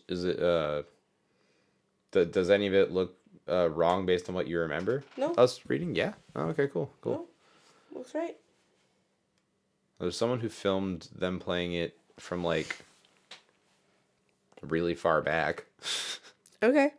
[0.09, 0.83] Is it uh?
[2.13, 3.17] th- does any of it look
[3.49, 5.05] uh, wrong based on what you remember?
[5.17, 5.33] No.
[5.35, 5.95] Us reading?
[5.95, 6.13] Yeah.
[6.37, 6.67] Oh, okay.
[6.69, 6.91] Cool.
[7.01, 7.27] Cool.
[7.93, 7.99] No.
[7.99, 8.37] Looks right.
[9.99, 12.79] There's someone who filmed them playing it from like
[14.63, 15.65] really far back
[16.63, 16.91] Okay.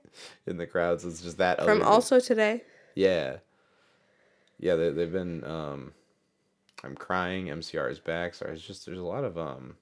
[0.47, 1.03] in the crowds.
[1.05, 2.61] It's just that From other- also today.
[2.95, 3.37] Yeah.
[4.59, 5.93] Yeah, they, they've been um
[6.83, 8.35] I'm crying, MCR is back.
[8.35, 9.75] Sorry, it's just there's a lot of um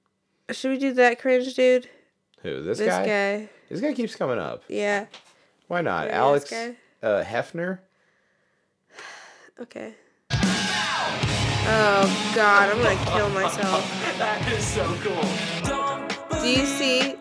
[0.51, 1.89] Should we do that cringe dude?
[2.43, 3.05] Who this, This guy?
[3.05, 3.49] guy.
[3.69, 4.63] This guy keeps coming up.
[4.67, 5.07] Yeah.
[5.67, 6.05] Why not?
[6.07, 7.79] Maybe Alex this uh, Hefner?
[9.59, 9.95] Okay.
[11.65, 13.99] Oh god, I'm gonna kill myself.
[14.19, 16.39] That is so cool.
[16.39, 17.15] Do you see?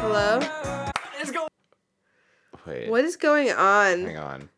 [0.00, 0.40] Hello?
[2.66, 2.88] Wait.
[2.88, 4.04] What is going on?
[4.04, 4.48] Hang on.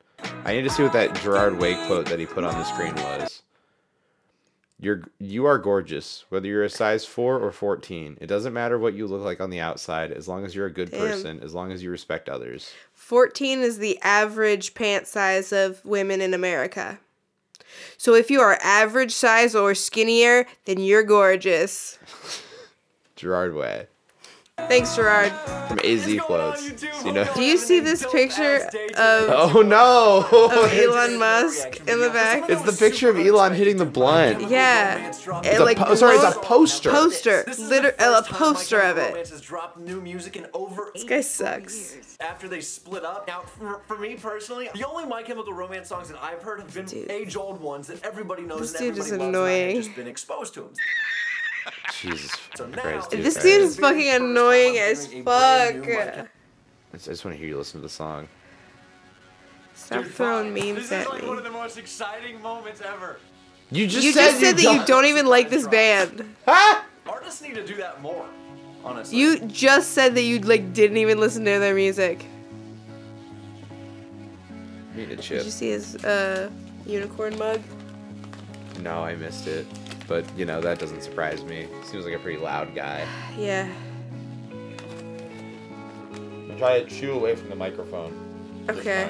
[0.45, 2.95] I need to see what that Gerard Way quote that he put on the screen
[2.97, 3.43] was.
[4.83, 8.17] You're you are gorgeous, whether you're a size four or fourteen.
[8.19, 10.73] It doesn't matter what you look like on the outside, as long as you're a
[10.73, 11.01] good Damn.
[11.01, 12.73] person, as long as you respect others.
[12.95, 16.99] 14 is the average pant size of women in America.
[17.99, 21.99] So if you are average size or skinnier, then you're gorgeous.
[23.17, 23.87] Gerard Way
[24.69, 25.33] Thanks, Gerard.
[25.69, 26.81] from AZ Quotes.
[26.81, 27.29] So, you know.
[27.35, 28.57] Do you see this picture
[28.97, 30.27] of Oh no!
[30.33, 32.49] of Elon Musk in the back?
[32.49, 34.49] it's the picture of Elon hitting the blunt.
[34.51, 35.09] Yeah.
[35.09, 36.91] It's It a like po- sorry, it's a poster.
[36.91, 37.43] Poster.
[37.47, 39.09] This is Liter- the a first time My poster of it.
[39.11, 42.17] Romance has dropped new music in over This guy sucks.
[42.21, 46.09] After they split up, now for, for me personally, the only My Chemical Romance songs
[46.09, 49.33] that I've heard have been age-old ones that everybody knows This and dude is everybody
[49.33, 49.77] loves, and I annoying.
[49.77, 50.73] have just been exposed to them.
[52.01, 53.43] Jesus So now, Christ, This dude.
[53.43, 55.75] dude is fucking annoying as fuck.
[56.93, 58.29] I just want to hear you listen to the song.
[59.75, 63.19] Stop throwing memes This is at like one of the most exciting moments ever.
[63.71, 66.35] You just You said just said that you don't even like this band.
[66.47, 66.85] Ah!
[67.09, 68.27] Artists need to do that more,
[68.85, 69.17] honestly.
[69.19, 72.27] You just said that you like didn't even listen to their music.
[74.95, 75.17] Need a chip.
[75.17, 75.45] Did chip.
[75.45, 76.51] you see his uh
[76.87, 77.61] unicorn mug?
[78.81, 79.67] No, I missed it.
[80.11, 81.69] But you know that doesn't surprise me.
[81.85, 83.07] Seems like a pretty loud guy.
[83.39, 83.69] Yeah.
[86.59, 88.13] Try to chew away from the microphone.
[88.69, 89.09] Okay.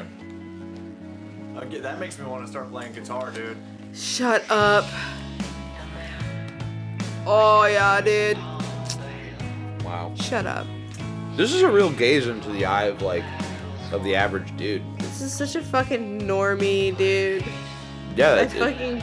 [1.57, 3.57] Okay, that makes me want to start playing guitar, dude.
[3.95, 4.85] Shut up.
[7.27, 8.37] Oh yeah, dude.
[9.83, 10.13] Wow.
[10.17, 10.67] Shut up.
[11.35, 13.25] This is a real gaze into the eye of like
[13.91, 14.83] of the average dude.
[14.99, 17.43] This is such a fucking normie, dude.
[18.17, 19.03] Yeah, I that's, it- fucking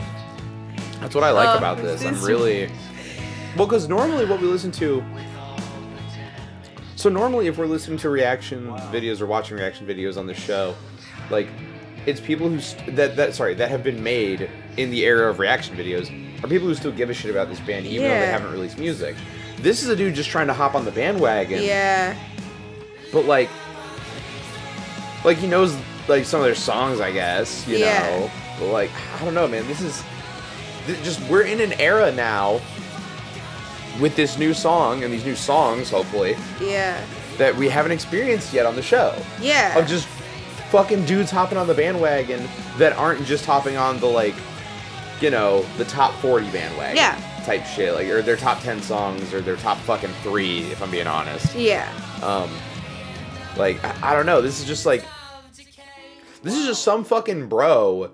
[1.00, 2.04] that's what I like Oh, about this.
[2.04, 2.70] I'm really
[3.56, 5.02] well because normally what we listen to.
[6.96, 10.74] So normally, if we're listening to reaction videos or watching reaction videos on the show,
[11.30, 11.46] like
[12.06, 15.38] it's people who st- that that sorry that have been made in the era of
[15.38, 16.08] reaction videos
[16.42, 18.78] are people who still give a shit about this band even though they haven't released
[18.78, 19.14] music.
[19.58, 21.62] This is a dude just trying to hop on the bandwagon.
[21.62, 22.16] yeah.
[23.12, 23.48] but like
[25.24, 25.76] like he knows
[26.08, 28.00] like some of their songs i guess you Yeah.
[28.08, 28.30] know
[28.60, 28.90] but like
[29.20, 30.02] i don't know man this is
[31.02, 32.60] just we're in an era now
[34.00, 37.00] with this new song and these new songs hopefully Yeah.
[37.36, 39.76] that we haven't experienced yet on the show Yeah.
[39.78, 40.06] of just
[40.70, 44.34] fucking dudes hopping on the bandwagon that aren't just hopping on the like
[45.20, 47.42] you know the top 40 bandwagon Yeah.
[47.44, 50.90] type shit like or their top 10 songs or their top fucking three if i'm
[50.90, 51.90] being honest yeah.
[52.22, 52.50] um,
[53.56, 54.40] like I, I don't know.
[54.40, 55.04] This is just like
[56.44, 58.10] this is just some fucking bro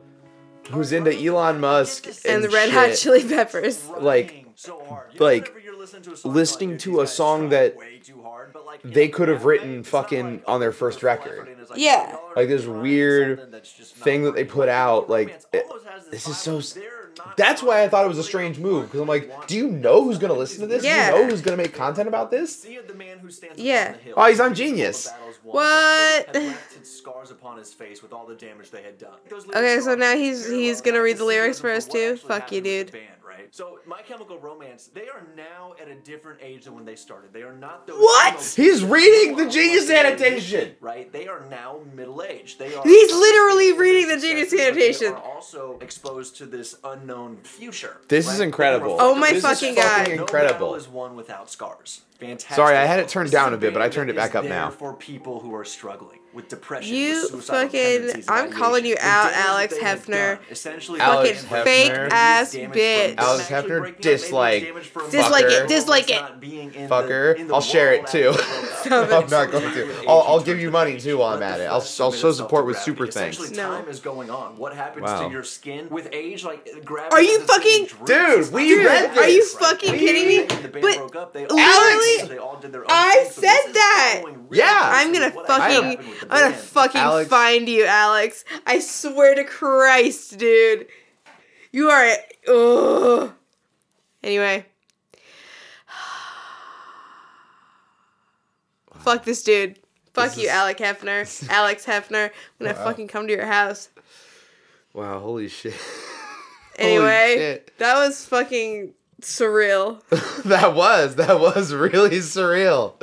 [0.70, 2.94] who's into Elon Musk and, And the Red Hot.
[2.96, 3.86] Chili Peppers.
[3.88, 5.12] Like- so hard.
[5.14, 7.48] You know, like, listening to a song, listening like, to these a guys song try
[7.58, 11.48] that way too hard, but, like, they could have written fucking on their first record.
[11.48, 12.16] in, it's like, Yeah.
[12.36, 15.66] Like, this weird something that's just not thing that they put out, like, it-
[16.10, 16.60] this is so
[17.18, 19.08] of s- they're not That's why I thought it was a strange move because I'm
[19.08, 20.84] like, do you know who's gonna listen to this?
[20.84, 21.10] Yeah.
[21.10, 22.60] Do you know who's gonna make content about this?
[22.62, 23.92] See the man who stands Yeah.
[23.92, 24.14] the hill.
[24.16, 25.08] Oh, he's on Genius.
[25.42, 26.26] What?
[26.32, 29.12] but had left its scars upon his face with all the damage they had done.
[29.54, 32.16] Okay, so now he's- he's gonna read the lyrics for us too?
[32.16, 32.92] Fuck you, dude.
[33.56, 33.84] The band, right?
[33.84, 37.32] So My Chemical Romance, they are now at a different age than when they started.
[37.32, 38.54] They are not those What?
[38.56, 40.74] He's reading the Genius annotation.
[40.80, 41.12] Right?
[41.12, 42.58] They are now middle aged.
[42.58, 45.12] They are He's literally reading the Genius but they annotation.
[45.12, 48.00] are also exposed to this unknown future.
[48.08, 48.96] This is incredible.
[48.98, 50.08] Oh my This is fucking fucking God.
[50.16, 50.52] No incredible.
[50.52, 52.02] battle is won without scars.
[52.18, 52.54] Fantastic.
[52.54, 54.44] Sorry, I had it turned down a bit, but I turned it back is up
[54.44, 54.70] there now.
[54.70, 59.72] For people who are struggling with depression, You with fucking- I'm calling you out, Alex
[59.74, 60.38] that they have Hefner.
[60.50, 61.64] Essentially, Alex fucking Hefner.
[61.64, 63.14] fake ass bitch.
[63.18, 64.62] Alex Hefner, breaking up, maybe dislike.
[64.64, 65.68] damage from Dislike it, fucker.
[65.68, 66.20] dislike it.
[66.20, 67.34] Not being in Fucker.
[67.34, 68.30] the- in the I'll share it too.
[68.30, 68.74] after they broke up.
[68.84, 69.12] Stop it.
[69.14, 70.08] I'm not going to.
[70.08, 71.64] I'll, I'll give you money too while I'm at it.
[71.64, 73.38] I'll, I'll show support with super thanks.
[73.38, 73.70] Essentially, No.
[73.80, 74.56] time is going on.
[74.56, 75.26] What happens Wow.
[75.26, 76.44] to your skin with age?
[76.44, 77.14] Like uh, gravity.
[77.14, 80.38] Are you fucking- Dude, we Dude, read are you fucking We- kidding me?
[80.38, 83.64] When the band But broke they literally, all, did their own I thing, so this
[83.64, 84.22] said that.
[84.50, 84.78] Yeah.
[84.82, 88.44] I'm gonna fucking, happened with the I'm gonna fucking Alex- find you, Alex.
[88.66, 90.86] I swear to Christ, dude.
[91.72, 92.10] You are,
[92.48, 93.32] ugh.
[94.22, 94.64] Anyway.
[98.98, 99.78] Fuck this dude.
[100.12, 101.48] Fuck This you, is- Alec Hefner.
[101.50, 102.30] Alex Hefner.
[102.60, 102.84] I'm gonna Wow.
[102.84, 103.88] fucking come to your house.
[104.92, 105.74] Wow, holy shit.
[106.76, 107.78] Anyway, shit.
[107.78, 110.02] that was fucking surreal.
[110.44, 113.00] that was that was really surreal.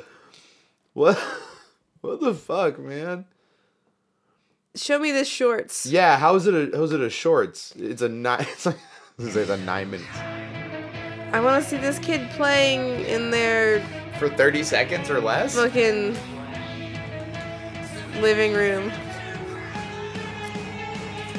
[0.91, 1.17] What?
[2.01, 3.25] What the fuck, man?
[4.75, 5.85] Show me the shorts.
[5.85, 7.73] Yeah, how is it a how is it a shorts?
[7.77, 8.45] It's a nine.
[9.17, 13.81] It's like it's a nine minutes I want to see this kid playing in their
[14.17, 15.55] for thirty seconds or less.
[15.55, 16.15] fucking
[18.19, 18.91] living room.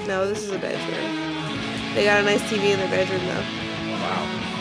[0.06, 1.94] No, this is a bedroom.
[1.94, 3.44] They got a nice TV in their bedroom though.
[3.92, 4.51] Wow.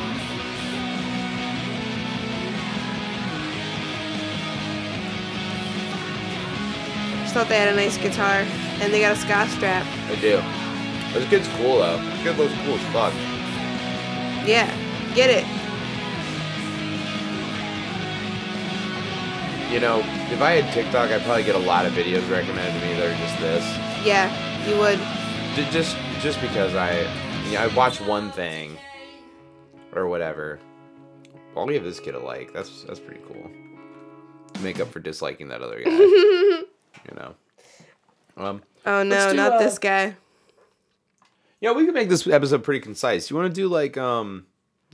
[7.32, 8.46] Just thought they had a nice guitar,
[8.84, 9.88] and they got a ska strap.
[10.10, 10.42] They do.
[11.14, 11.96] This kid's cool though.
[12.04, 13.14] This kid looks cool as fuck.
[14.46, 14.68] Yeah,
[15.16, 15.46] get it.
[19.72, 22.86] You know, if I had TikTok, I'd probably get a lot of videos recommended to
[22.86, 23.64] me that are just this.
[24.06, 24.28] Yeah,
[24.68, 25.00] you would.
[25.56, 27.04] Ju- Just, just because I,
[27.50, 28.78] yeah, I watch one thing,
[29.96, 30.60] or whatever.
[31.56, 32.52] I'll give this kid a like.
[32.52, 33.50] That's that's pretty cool.
[34.62, 36.62] Make up for disliking that other guy.
[37.10, 37.36] you know.
[38.38, 38.62] Um.
[38.86, 40.16] Oh no, do, not uh, this guy.
[41.60, 43.30] Yeah, we can make this episode pretty concise.
[43.30, 44.48] You want to do like um,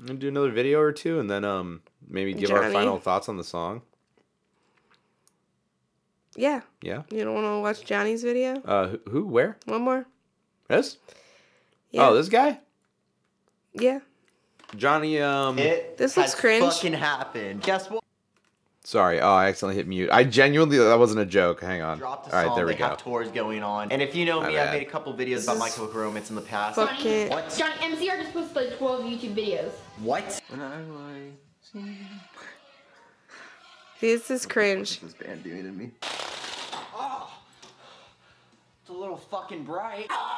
[0.05, 3.43] do another video or two, and then um, maybe give our final thoughts on the
[3.43, 3.82] song.
[6.36, 6.62] Yeah.
[6.82, 7.03] Yeah.
[7.10, 8.62] You don't want to watch Johnny's video?
[8.64, 9.58] Uh, who, who where?
[9.66, 10.05] One more?
[10.68, 10.97] This?
[11.91, 12.10] Yeah.
[12.10, 12.60] Oh, this guy,
[13.74, 13.99] Yeah.
[14.76, 15.20] Johnny.
[15.22, 16.64] Um, It This has looks cringe.
[16.66, 17.64] fucking happened.
[17.64, 18.03] Guess what?
[18.88, 19.19] Sorry.
[19.19, 20.09] Oh, I accidentally hit mute.
[20.11, 21.61] I genuinely that wasn't a joke.
[21.61, 21.97] Hang on.
[21.97, 22.55] Dropped a All right, song.
[22.55, 22.88] there we they go.
[22.88, 23.91] have tours going on.
[23.91, 24.67] And if you know My me, bad.
[24.69, 26.75] I've made a couple videos about My Chemical Romance in the past.
[26.75, 27.29] Fucking.
[27.29, 27.53] What?
[27.57, 29.71] Johnny, MCR just posted like 12 YouTube videos.
[30.01, 30.41] What?
[33.99, 34.99] This is cringe.
[34.99, 35.91] This band doing to me?
[36.03, 37.39] Ah!
[38.81, 40.07] It's a little fucking bright.
[40.09, 40.36] Ah!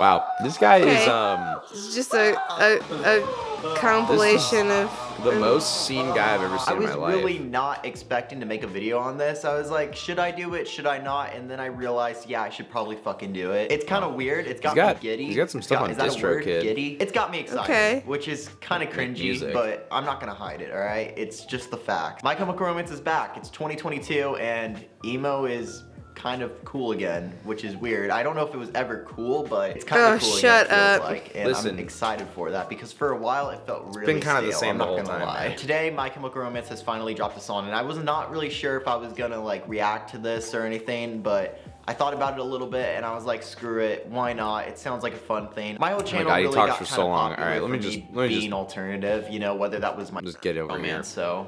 [0.00, 2.78] Wow, this guy is um It's just a, a,
[3.20, 4.90] a compilation of.
[5.22, 6.98] the most seen guy I've ever I seen in my life.
[7.12, 9.44] I was really not expecting to make a video on this.
[9.44, 10.66] I was like, should I do it?
[10.66, 11.34] Should I not?
[11.34, 13.70] And then I realized, yeah, I should probably fucking do it.
[13.70, 14.46] It's kind of weird.
[14.46, 15.26] It's got, got- me giddy.
[15.26, 16.62] he's got some It's stuff on is that a DistroKid.
[16.62, 16.96] Giddy.
[16.98, 18.02] It's got me excited, Okay.
[18.06, 19.52] which is kind of cringy, music.
[19.52, 20.72] but I'm not gonna hide it.
[20.72, 22.24] All right, it's just the fact.
[22.24, 23.36] My Chemical Romance is back.
[23.36, 25.84] It's 2022, and emo is
[26.20, 28.10] kind of cool again, which is weird.
[28.10, 30.66] I don't know if it was ever cool, but it's kind Oh, of cool shut
[30.66, 30.78] again.
[30.78, 31.10] it feels up.
[31.10, 31.70] Like, and Listen.
[31.70, 34.60] I'm excited for that because for a while it felt really been kinda the stale,
[34.60, 35.48] same I'm the not whole gonna time, lie.
[35.48, 35.56] man.
[35.56, 38.76] Today, My Chemical Romance has finally dropped a song, and I was not really sure
[38.76, 41.58] if I was gonna like react to this or anything, but
[41.88, 44.68] I thought about it a little bit, and I was like, screw it, why not?
[44.68, 45.78] It sounds like a fun thing.
[45.80, 47.32] My whole channel God, he really talks got for kinda so long.
[47.32, 50.12] Alright, let me for just- let me being just- alternative, you know, whether that was
[50.12, 51.14] my Just get over romance.
[51.14, 51.24] here.
[51.24, 51.46] So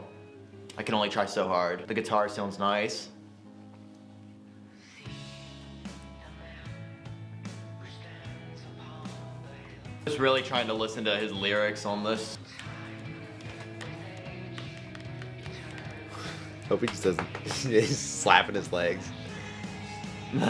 [0.78, 1.86] I can only try so hard.
[1.86, 3.08] The guitar sounds nice.
[10.12, 12.36] Just really trying to listen to his lyrics on this.
[16.68, 17.26] Hope he just doesn't.
[17.44, 19.08] He's slapping his legs.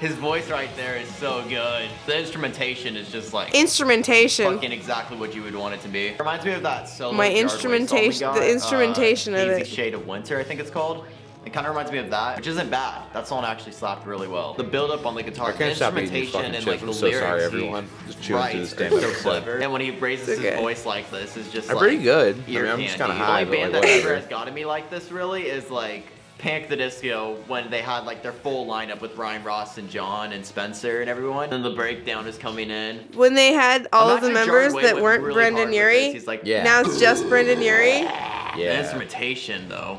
[0.00, 1.90] His voice right there is so good.
[2.06, 4.54] The instrumentation is just like Instrumentation.
[4.54, 6.14] fucking exactly what you would want it to be.
[6.20, 7.12] Reminds me of that solo.
[7.14, 9.66] My instrumentation- song we the instrumentation uh, of Hazy it.
[9.66, 11.04] Shade of Winter, I think it's called.
[11.48, 13.02] It kind of reminds me of that, which isn't bad.
[13.14, 14.52] That song actually slapped really well.
[14.52, 16.64] The build up on the guitar, I the can't stop eating these instrumentation, fucking and
[16.64, 16.66] chips.
[16.66, 17.20] like I'm the so lyrics.
[17.26, 17.88] sorry, everyone.
[18.06, 19.22] Just chewing through this damn are so episode.
[19.22, 19.56] clever.
[19.58, 20.60] And when he raises It's his okay.
[20.60, 22.36] voice like this, is just I'm like pretty good.
[22.46, 24.20] I ear mean, I'm just kinda high, The but, only band like, that ever whatever.
[24.20, 28.22] has gotten me like this really is like Panic the Disco when they had like
[28.22, 31.50] their full lineup with Ryan Ross and John and Spencer and everyone.
[31.50, 32.98] And the breakdown is coming in.
[33.14, 35.34] When they had all of the Imagine if members Jordan that Wayne weren't went really
[35.34, 36.12] Brendon hard with Urie.
[36.12, 36.62] He's like, Yeah.
[36.62, 38.02] Now it's just Brendon Urie.
[38.02, 38.80] The Yeah.
[38.80, 39.98] instrumentation though.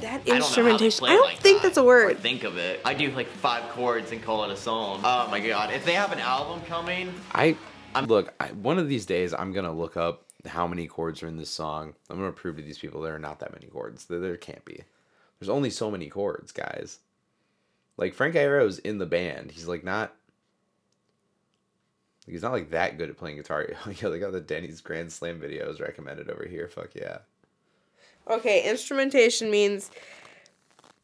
[0.00, 1.06] That I don't know how they instrumentation.
[1.06, 2.18] I don't like think that, that's a or word.
[2.18, 2.80] think of it.
[2.84, 5.00] I do like five chords and call it a song.
[5.02, 5.72] Oh my god!
[5.72, 7.56] If they have an album coming, I
[8.06, 8.32] look.
[8.38, 11.50] I, one of these days, I'm gonna look up how many chords are in this
[11.50, 11.94] song.
[12.08, 14.04] I'm gonna prove to these people there are not that many chords.
[14.04, 14.82] There, there can't be.
[15.38, 16.98] There's only so many chords, guys.
[17.96, 19.50] Like Frank Iero's in the band.
[19.50, 20.14] He's like not.
[22.26, 23.66] He's not like that good at playing guitar.
[24.00, 26.68] Yo, they got the Denny's Grand Slam videos recommended over here.
[26.68, 27.18] Fuck yeah.
[28.30, 29.90] Okay, instrumentation means.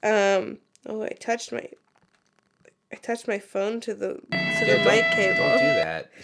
[0.03, 0.59] Um.
[0.87, 1.67] Oh, I touched my.
[2.93, 5.39] I touched my phone to the to Yeah, the don't, mic cable.
[5.39, 6.11] don't do that.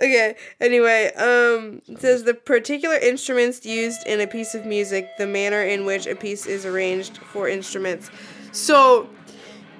[0.00, 0.34] Okay.
[0.60, 5.62] Anyway, um, it says the particular instruments used in a piece of music, the manner
[5.62, 8.10] in which a piece is arranged for instruments.
[8.50, 9.08] So,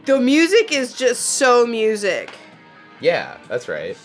[0.05, 2.31] the music is just so music.
[3.01, 3.97] Yeah, that's right.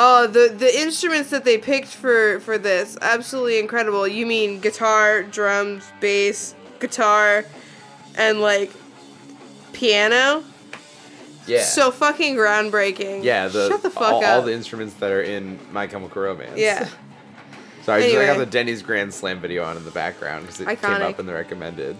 [0.00, 4.06] Oh, the the instruments that they picked for for this absolutely incredible.
[4.06, 7.44] You mean guitar, drums, bass, guitar,
[8.16, 8.70] and like
[9.72, 10.44] piano?
[11.48, 11.62] Yeah.
[11.62, 13.24] So fucking groundbreaking.
[13.24, 14.36] yeah, the, shut the fuck all, up.
[14.36, 16.56] all the instruments that are in My Chemical Romance.
[16.56, 16.88] yeah.
[17.82, 20.66] Sorry, just, I got the Denny's Grand Slam video on in the background because it
[20.80, 21.96] came up in the recommended.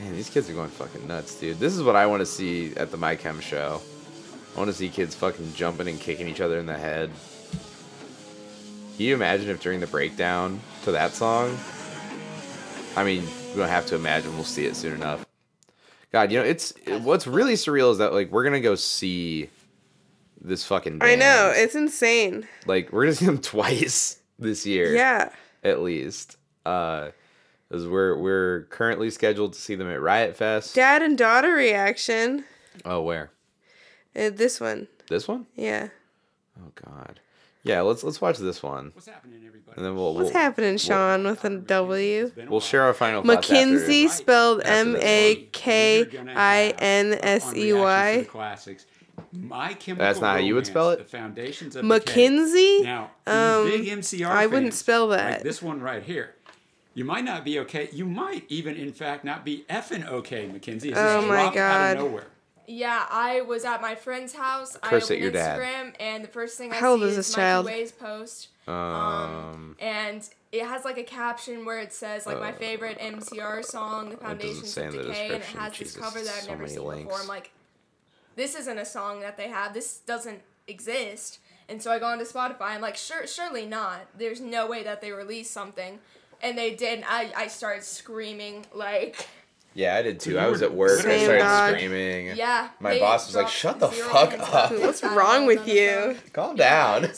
[0.00, 1.58] Man, these kids are going fucking nuts, dude.
[1.58, 3.82] This is what I want to see at the My Chem show.
[4.58, 7.12] I want to see kids fucking jumping and kicking each other in the head.
[8.96, 11.56] Can you imagine if during the breakdown to that song?
[12.96, 14.34] I mean, we don't have to imagine.
[14.34, 15.24] We'll see it soon enough.
[16.10, 19.48] God, you know, it's what's really surreal is that like we're gonna go see
[20.40, 20.98] this fucking.
[21.02, 22.48] I know it's insane.
[22.66, 24.92] like we're gonna see them twice this year.
[24.92, 25.30] Yeah.
[25.62, 26.36] at least.
[26.66, 27.10] Uh,
[27.68, 30.74] because we're we're currently scheduled to see them at Riot Fest.
[30.74, 32.42] Dad and daughter reaction.
[32.84, 33.30] oh, where?
[34.18, 34.88] Uh, this one.
[35.08, 35.46] This one?
[35.56, 35.88] Yeah.
[36.60, 37.20] Oh God.
[37.64, 39.76] Yeah, let's let's watch this one, What's happening, everybody?
[39.76, 42.28] and then we'll What's we'll, happening, Sean, with a W?
[42.30, 43.50] Been a we'll share our final thoughts.
[43.50, 43.54] after.
[43.54, 46.18] Makinsey spelled M A K I N S E Y.
[46.20, 48.26] M this A We're K gonna I have N on S reaction to the Y.
[48.30, 48.86] Classics.
[49.32, 50.98] My Chemical That's not how you would spell it?
[50.98, 52.84] The foundations of Makinsey?
[52.84, 55.42] Now, Um, big MCR I wouldn't fans, spell like that.
[55.42, 56.34] this one right here.
[56.94, 57.88] You might not be okay.
[57.92, 60.86] You might even, in fact, not be effing okay, Makinsey.
[60.86, 62.26] It's just Oh my dropped Out of nowhere.
[62.70, 64.76] Yeah, I was at my friend's house.
[64.82, 65.58] Curse I at your opened dad.
[65.58, 67.66] Instagram, and the first thing I How old see is is, this Mikey child?
[67.66, 68.48] Way's post.
[68.68, 74.10] Um, and it has like a caption where it says like my favorite MCR song,
[74.10, 75.60] "The Foundations say of in the Decay," and it description.
[75.60, 77.04] has this cover that I've so never seen links.
[77.04, 77.20] before.
[77.22, 77.50] I'm like,
[78.36, 79.72] this isn't a song that they have.
[79.72, 81.38] This doesn't exist.
[81.70, 82.60] And so I go onto Spotify.
[82.62, 84.00] I'm like, sure, surely not.
[84.16, 85.98] There's no way that they released something,
[86.42, 86.98] and they did.
[86.98, 89.26] And I I started screaming like,
[89.78, 90.32] yeah, I did too.
[90.32, 90.98] You I was at work.
[91.06, 91.74] I started dog.
[91.76, 92.36] screaming.
[92.36, 92.70] yeah.
[92.80, 96.16] My boss was like, "Shut the fuck up." What's wrong with you?
[96.32, 97.08] Calm down.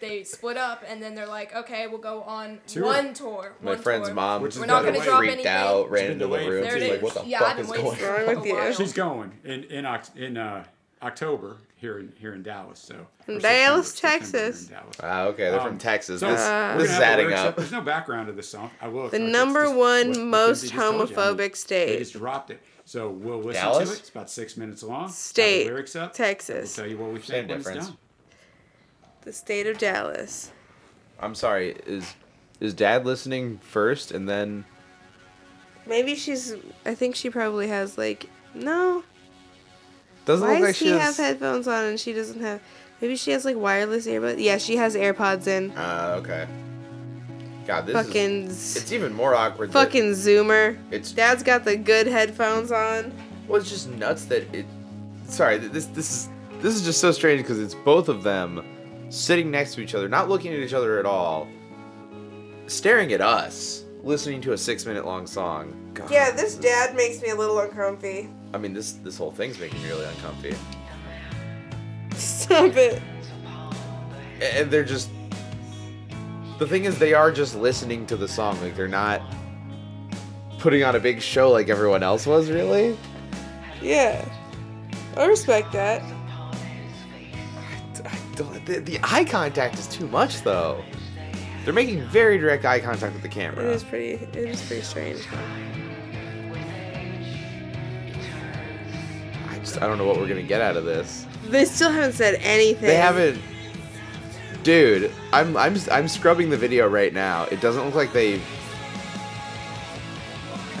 [0.00, 2.84] They split up and then they're like, okay, we'll go on Tour.
[2.84, 3.54] one tour.
[3.62, 4.14] My friend's tour.
[4.14, 6.64] mom Which is We're not gonna freaked drop out, ran She's into the room.
[6.68, 8.54] for She's like, "What the yeah, fuck I've is going on?" Wrong a with you?
[8.54, 8.72] while.
[8.72, 10.64] She's going in in in uh,
[11.02, 12.78] October here in here in Dallas.
[12.78, 12.94] So
[13.28, 14.68] or Dallas, September- September Texas.
[14.68, 14.96] here in Dallas.
[15.02, 16.20] Ah, okay, they're from Um, Texas.
[16.20, 17.56] So this we're this is adding lyrics up.
[17.56, 18.70] There's no background to the song.
[18.80, 19.08] I will.
[19.10, 21.16] The number just one what most Makinsey just told you.
[21.16, 21.86] Homophobic state.
[21.86, 22.60] They just dropped it.
[22.86, 23.88] So we'll listen Dallas?
[23.90, 23.98] to it.
[24.00, 25.02] It's about six minutes long.
[25.02, 26.12] Have the State, lyrics up.
[26.14, 26.76] Texas.
[26.76, 27.92] We'll tell you what we Same think when it's difference.
[29.22, 30.52] The state of Dallas.
[31.20, 31.76] I'm sorry.
[31.86, 32.14] Is
[32.60, 34.64] is Dad listening first, and then
[35.86, 36.54] Maybe she's.
[36.86, 38.26] I think she probably has like.
[38.54, 39.02] No.
[40.24, 41.16] Doesn't Why look does like he she have has.
[41.16, 42.60] headphones on and she doesn't have?
[43.00, 44.36] Maybe she has like wireless earbuds.
[44.42, 45.72] Yeah, she has AirPods in.
[45.76, 46.46] Ah, okay.
[47.66, 48.44] God, this Fucking.
[48.46, 48.52] is.
[48.56, 49.70] z- It's even more awkward.
[49.70, 50.76] that- Fucking Zoomer.
[50.90, 53.12] It's Dad's got the good headphones on.
[53.48, 54.66] well, it's just nuts that it.
[55.28, 56.28] Sorry, this this is
[56.60, 58.64] this is just so strange because it's both of them
[59.10, 61.48] sitting next to each other, not looking at each other at all,
[62.66, 65.74] staring at us, listening to a six minute long song.
[65.94, 68.28] God, Yeah, this dad makes me a little uncomfy.
[68.54, 70.54] I mean, this this whole thing's making me really uncomfy.
[72.14, 73.02] Stop it.
[74.40, 75.10] and they're just
[76.60, 79.20] the thing is they are just listening to the song like they're not
[80.60, 82.96] putting on a big show like everyone else was really
[83.82, 84.24] Yeah.
[85.16, 86.00] I respect that.
[88.04, 90.84] I don't, the, the eye contact is too much though
[91.64, 94.24] they're making very direct eye contact with the It camera is pretty.
[94.26, 95.26] It is pretty strange.
[99.64, 102.36] Just i don't know what we're gonna get out of this They still haven't said
[102.42, 102.86] anything.
[102.86, 103.40] they haven't
[104.62, 108.40] dude i'm i'm i'm scrubbing the video right now it doesn't look like they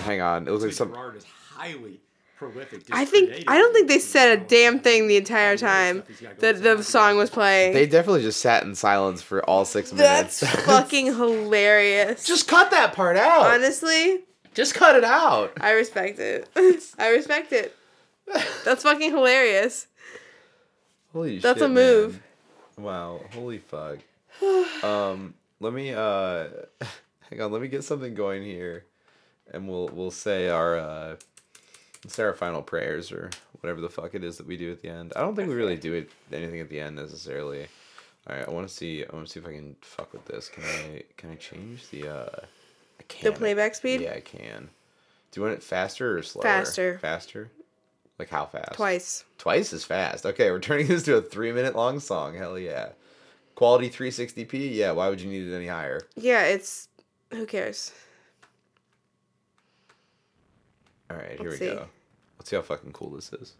[0.04, 2.00] hang on it looks like Like some Gerard is highly
[2.36, 2.82] prolific.
[2.92, 3.44] I think.
[3.48, 6.02] I don't think they said a damn thing the entire time
[6.40, 7.72] that the song was playing.
[7.72, 10.40] they definitely just sat in silence for all six minutes.
[10.40, 12.24] That's minutes fucking hilarious.
[12.26, 13.46] Just cut that part out.
[13.46, 15.52] Honestly, Just cut it out.
[15.60, 16.48] I respect it.
[16.98, 17.74] I respect it.
[18.64, 19.86] That's fucking hilarious.
[21.12, 21.42] Holy shit.
[21.42, 22.22] That's shit, a move.
[22.76, 22.84] man.
[22.86, 23.20] Wow.
[23.32, 23.98] Holy fuck.
[24.82, 26.46] um, let me uh
[27.30, 28.84] hang on, let me get something going here.
[29.52, 31.16] And we'll we'll say our uh
[32.08, 33.30] say our final prayers or
[33.60, 35.12] whatever the fuck it is that we do at the end.
[35.16, 37.66] I don't think we really do it anything at the end necessarily.
[38.28, 40.48] Alright, I wanna see I wanna see if I can fuck with this.
[40.48, 42.40] Can I can I change the uh
[42.98, 43.32] I can.
[43.32, 44.00] The playback speed?
[44.00, 44.70] Yeah, I can.
[45.30, 46.42] Do you want it faster or slower?
[46.42, 46.98] Faster.
[46.98, 47.50] Faster?
[48.18, 48.72] Like how fast?
[48.74, 49.24] Twice.
[49.38, 50.24] Twice as fast.
[50.24, 52.34] Okay, we're turning this to a three minute long song.
[52.34, 52.90] Hell yeah.
[53.54, 54.74] Quality 360p?
[54.74, 56.00] Yeah, why would you need it any higher?
[56.16, 56.88] Yeah, it's.
[57.30, 57.92] Who cares?
[61.10, 61.74] Alright, here Let's we see.
[61.74, 61.86] go.
[62.38, 63.54] Let's see how fucking cool this is.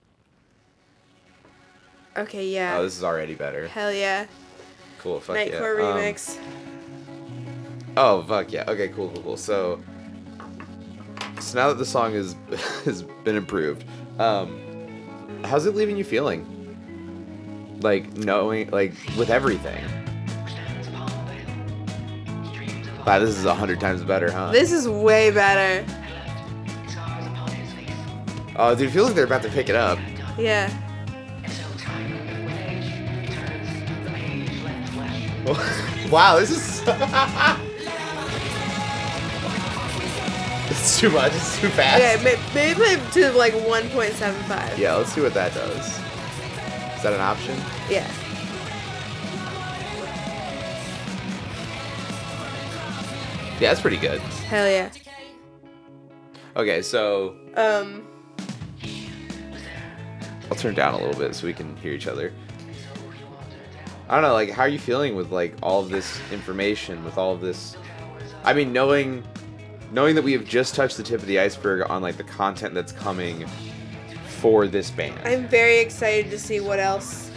[2.16, 2.76] Okay, yeah.
[2.78, 3.66] Oh, this is already better.
[3.68, 4.26] Hell yeah.
[4.98, 5.90] Cool, fuck Nightcore yeah.
[5.90, 6.39] Um, remix.
[7.97, 8.64] oh, fuck yeah.
[8.68, 9.36] Okay, cool, cool, cool.
[9.36, 9.81] So,
[11.40, 12.36] so now that the song is
[12.85, 13.85] has been improved,
[14.19, 16.51] um, how's it leaving you feeling?
[17.81, 19.85] Like knowing, like with everything.
[23.07, 24.51] Wow, this is a hundred times better, huh?
[24.51, 25.85] This is way better.
[28.57, 29.99] Oh, dude, it feels like they're about to pick it up.
[30.39, 30.70] Yeah.
[36.11, 37.69] wow, this is.
[40.85, 41.32] it's too much.
[41.35, 42.02] It's too fast.
[42.02, 44.77] Okay, may- maybe put to like 1.75.
[44.78, 45.86] Yeah, let's see what that does.
[45.86, 47.56] Is that an option?
[47.89, 48.06] Yeah.
[53.61, 54.20] Yeah, that's pretty good.
[54.20, 54.90] Hell yeah.
[56.56, 58.06] Okay, so Um.
[60.51, 62.32] I'll turn down a little bit so we can hear each other.
[64.09, 67.16] I don't know, like, how are you feeling with like all of this information, with
[67.16, 67.77] all of this?
[68.44, 69.23] I mean, knowing,
[69.95, 72.75] knowing that we have just touched the tip of the iceberg on like the content
[72.75, 73.47] that's coming
[74.41, 75.16] for this band.
[75.25, 77.31] I'm very excited to see what else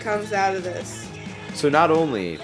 [0.00, 1.08] comes out of this.
[1.54, 2.40] So not only,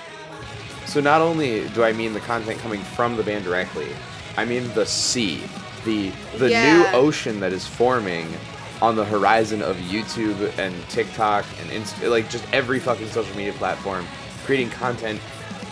[0.87, 3.89] so not only do I mean the content coming from the band directly,
[4.37, 5.43] I mean the sea,
[5.85, 6.75] the the Yeah.
[6.75, 8.33] new ocean that is forming
[8.81, 13.53] on the horizon of YouTube and TikTok and Inst- like just every fucking social media
[13.55, 14.07] platform,
[14.47, 15.21] creating content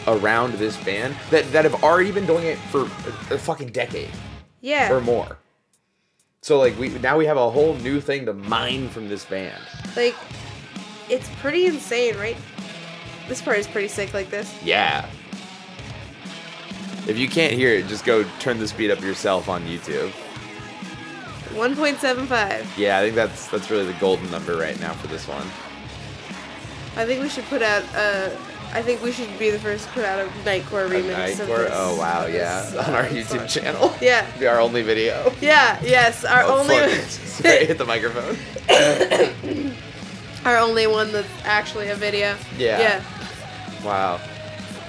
[0.07, 4.11] around this band that that have already been doing it for a, a fucking decade
[4.61, 4.93] Yeah.
[4.93, 5.39] or more.
[6.43, 9.61] So like we now we have a whole new thing to mine from this band.
[9.97, 10.15] Like,
[11.09, 12.37] it's pretty insane, right?
[13.29, 14.53] This part is pretty sick, like this.
[14.63, 15.09] Yeah.
[17.09, 20.13] If you can't hear it, just go turn the speed up yourself on YouTube.
[21.55, 22.67] 1.75.
[22.77, 25.47] Yeah, I think that's that's really the golden number right now for this one.
[26.97, 27.83] I think we should put out.
[27.95, 28.31] Uh,
[28.73, 31.41] I think we should be the first to put out a Nightcore remix.
[31.41, 31.69] of Nightcore?
[31.73, 33.95] Oh wow, yeah, on our YouTube channel.
[34.01, 34.27] Yeah.
[34.39, 35.33] Be our only video.
[35.41, 35.81] Yeah.
[35.83, 36.25] Yes.
[36.25, 36.77] Our Oh, only.
[37.05, 38.37] Sorry, hit the microphone.
[40.45, 42.37] our only one that's actually a video.
[42.59, 42.79] Yeah.
[42.79, 43.05] Yeah.
[43.85, 44.21] Wow.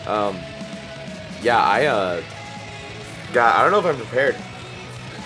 [0.06, 0.38] Um.
[1.41, 2.22] Yeah, I uh.
[3.34, 4.36] God, I don't know if I'm prepared.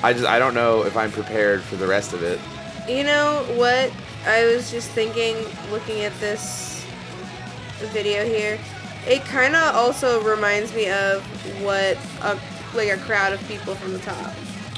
[0.04, 2.40] I just I don't know if I'm prepared for the rest of it.
[2.88, 3.92] You know what?
[4.26, 5.36] I was just thinking,
[5.72, 6.71] looking at this
[7.88, 8.60] video here,
[9.08, 11.24] it kind of also reminds me of
[11.64, 12.40] what a
[12.76, 14.34] like a crowd of people from the top.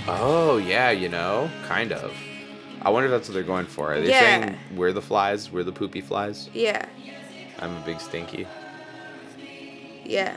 [0.08, 2.14] Oh yeah, you know, kind of.
[2.82, 3.94] I wonder if that's what they're going for.
[3.94, 4.20] Are they Yeah.
[4.46, 6.50] saying we're the flies, we're the poopy flies?
[6.54, 6.86] Yeah.
[7.60, 8.46] I'm a big stinky.
[10.04, 10.36] Yeah.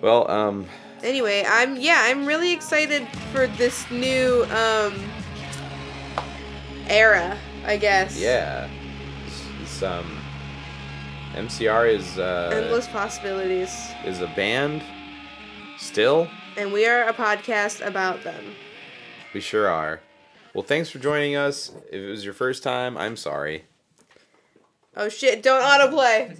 [0.00, 0.66] Well, um,
[1.02, 4.94] Anyway, I'm yeah, I'm really excited for this new um
[6.88, 8.18] era, I guess.
[8.20, 8.68] yeah,
[9.26, 10.18] it's, it's, um,
[11.34, 13.70] MCR is uh, Endless possibilities.
[14.04, 14.82] is a band.
[15.78, 16.28] Still,
[16.58, 18.44] And we are a podcast about them.
[19.32, 20.00] we sure are.
[20.52, 21.70] Well, thanks for joining us.
[21.90, 23.64] If it was your first time, I'm sorry.
[24.96, 26.36] Oh shit, don't autoplay.